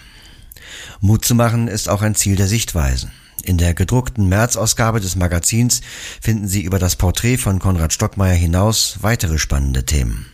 Mut 1.01 1.25
zu 1.25 1.33
machen 1.33 1.67
ist 1.67 1.89
auch 1.89 2.03
ein 2.03 2.13
Ziel 2.13 2.35
der 2.35 2.47
Sichtweisen. 2.47 3.11
In 3.45 3.57
der 3.57 3.73
gedruckten 3.73 4.29
März-Ausgabe 4.29 5.01
des 5.01 5.17
Magazins 5.17 5.81
finden 6.21 6.47
Sie 6.47 6.61
über 6.61 6.79
das 6.79 6.95
Porträt 6.95 7.37
von 7.37 7.59
Konrad 7.59 7.91
Stockmeier 7.91 8.35
hinaus 8.35 8.99
weitere 9.01 9.37
spannende 9.37 9.85
Themen. 9.85 10.27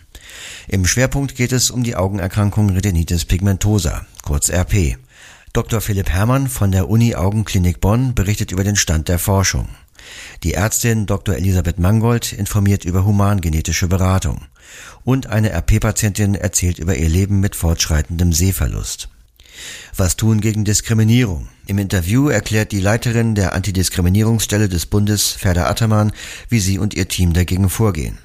Im 0.68 0.86
Schwerpunkt 0.86 1.36
geht 1.36 1.52
es 1.52 1.72
um 1.72 1.84
die 1.84 1.96
Augenerkrankung 1.96 2.70
Retinitis 2.70 3.26
pigmentosa, 3.26 4.06
kurz 4.22 4.50
RP. 4.50 4.98
Dr. 5.54 5.82
Philipp 5.82 6.10
Herrmann 6.10 6.48
von 6.48 6.72
der 6.72 6.88
Uni 6.88 7.16
Augenklinik 7.16 7.82
Bonn 7.82 8.14
berichtet 8.14 8.52
über 8.52 8.64
den 8.64 8.76
Stand 8.76 9.08
der 9.08 9.18
Forschung. 9.18 9.68
Die 10.44 10.54
Ärztin 10.54 11.08
Dr. 11.08 11.36
Elisabeth 11.36 11.80
Mangold 11.80 12.32
informiert 12.32 12.86
über 12.86 13.06
humangenetische 13.06 13.88
Beratung. 13.88 14.46
Und 15.04 15.26
eine 15.26 15.52
RP-Patientin 15.52 16.36
erzählt 16.36 16.78
über 16.78 16.96
ihr 16.96 17.10
Leben 17.10 17.40
mit 17.40 17.56
fortschreitendem 17.56 18.34
Sehverlust. 18.34 19.10
Was 19.96 20.16
tun 20.16 20.40
gegen 20.40 20.64
Diskriminierung? 20.64 21.48
Im 21.70 21.78
Interview 21.78 22.30
erklärt 22.30 22.72
die 22.72 22.80
Leiterin 22.80 23.36
der 23.36 23.54
Antidiskriminierungsstelle 23.54 24.70
des 24.70 24.88
Bundes, 24.88 25.34
Ferda 25.34 25.70
Attermann, 25.70 26.12
wie 26.50 26.60
sie 26.60 26.80
und 26.80 26.96
ihr 26.96 27.08
Team 27.08 27.32
dagegen 27.34 27.70
vorgehen. 27.70 28.18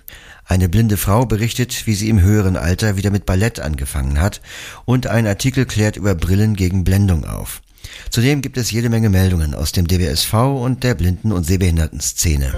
Eine 0.47 0.71
blinde 0.71 0.97
Frau 0.97 1.27
berichtet, 1.27 1.87
wie 1.87 1.95
sie 1.95 2.09
im 2.09 2.23
höheren 2.23 2.57
Alter 2.57 2.97
wieder 2.97 3.11
mit 3.11 3.27
Ballett 3.27 3.61
angefangen 3.61 4.19
hat 4.19 4.41
und 4.87 5.09
ein 5.09 5.27
Artikel 5.27 5.67
klärt 5.67 5.99
über 5.99 6.15
Brillen 6.15 6.57
gegen 6.57 6.85
Blendung 6.85 7.27
auf. 7.27 7.61
Zudem 8.09 8.41
gibt 8.41 8.57
es 8.57 8.71
jede 8.71 8.89
Menge 8.89 9.11
Meldungen 9.11 9.55
aus 9.55 9.73
dem 9.73 9.87
DWSV 9.87 10.33
und 10.33 10.83
der 10.83 10.95
Blinden- 10.95 11.33
und 11.33 11.45
Sehbehindertenszene. 11.45 12.55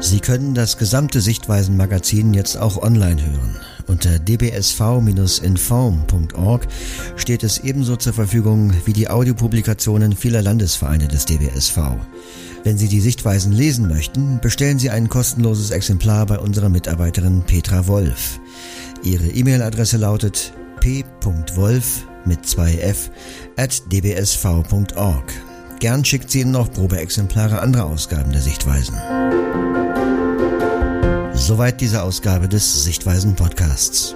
Sie 0.00 0.20
können 0.20 0.54
das 0.54 0.78
gesamte 0.78 1.20
Sichtweisen-Magazin 1.20 2.32
jetzt 2.32 2.56
auch 2.56 2.82
online 2.82 3.20
hören. 3.20 3.60
Unter 3.90 4.18
dbsv-inform.org 4.20 6.68
steht 7.16 7.42
es 7.42 7.58
ebenso 7.58 7.96
zur 7.96 8.12
Verfügung 8.12 8.72
wie 8.84 8.92
die 8.92 9.08
Audiopublikationen 9.08 10.14
vieler 10.14 10.42
Landesvereine 10.42 11.08
des 11.08 11.24
DBSV. 11.24 11.96
Wenn 12.62 12.78
Sie 12.78 12.86
die 12.86 13.00
Sichtweisen 13.00 13.52
lesen 13.52 13.88
möchten, 13.88 14.38
bestellen 14.40 14.78
Sie 14.78 14.90
ein 14.90 15.08
kostenloses 15.08 15.72
Exemplar 15.72 16.24
bei 16.26 16.38
unserer 16.38 16.68
Mitarbeiterin 16.68 17.42
Petra 17.42 17.88
Wolf. 17.88 18.38
Ihre 19.02 19.26
E-Mail-Adresse 19.26 19.96
lautet 19.96 20.52
p.wolf 20.78 22.06
mit 22.24 22.44
2f 22.44 23.10
at 23.56 23.90
dbsv.org. 23.90 25.32
Gern 25.80 26.04
schickt 26.04 26.30
sie 26.30 26.42
Ihnen 26.42 26.54
auch 26.54 26.70
Probeexemplare 26.70 27.60
anderer 27.60 27.86
Ausgaben 27.86 28.30
der 28.30 28.42
Sichtweisen. 28.42 28.94
Soweit 31.40 31.80
diese 31.80 32.02
Ausgabe 32.02 32.48
des 32.48 32.84
Sichtweisen 32.84 33.34
Podcasts. 33.34 34.14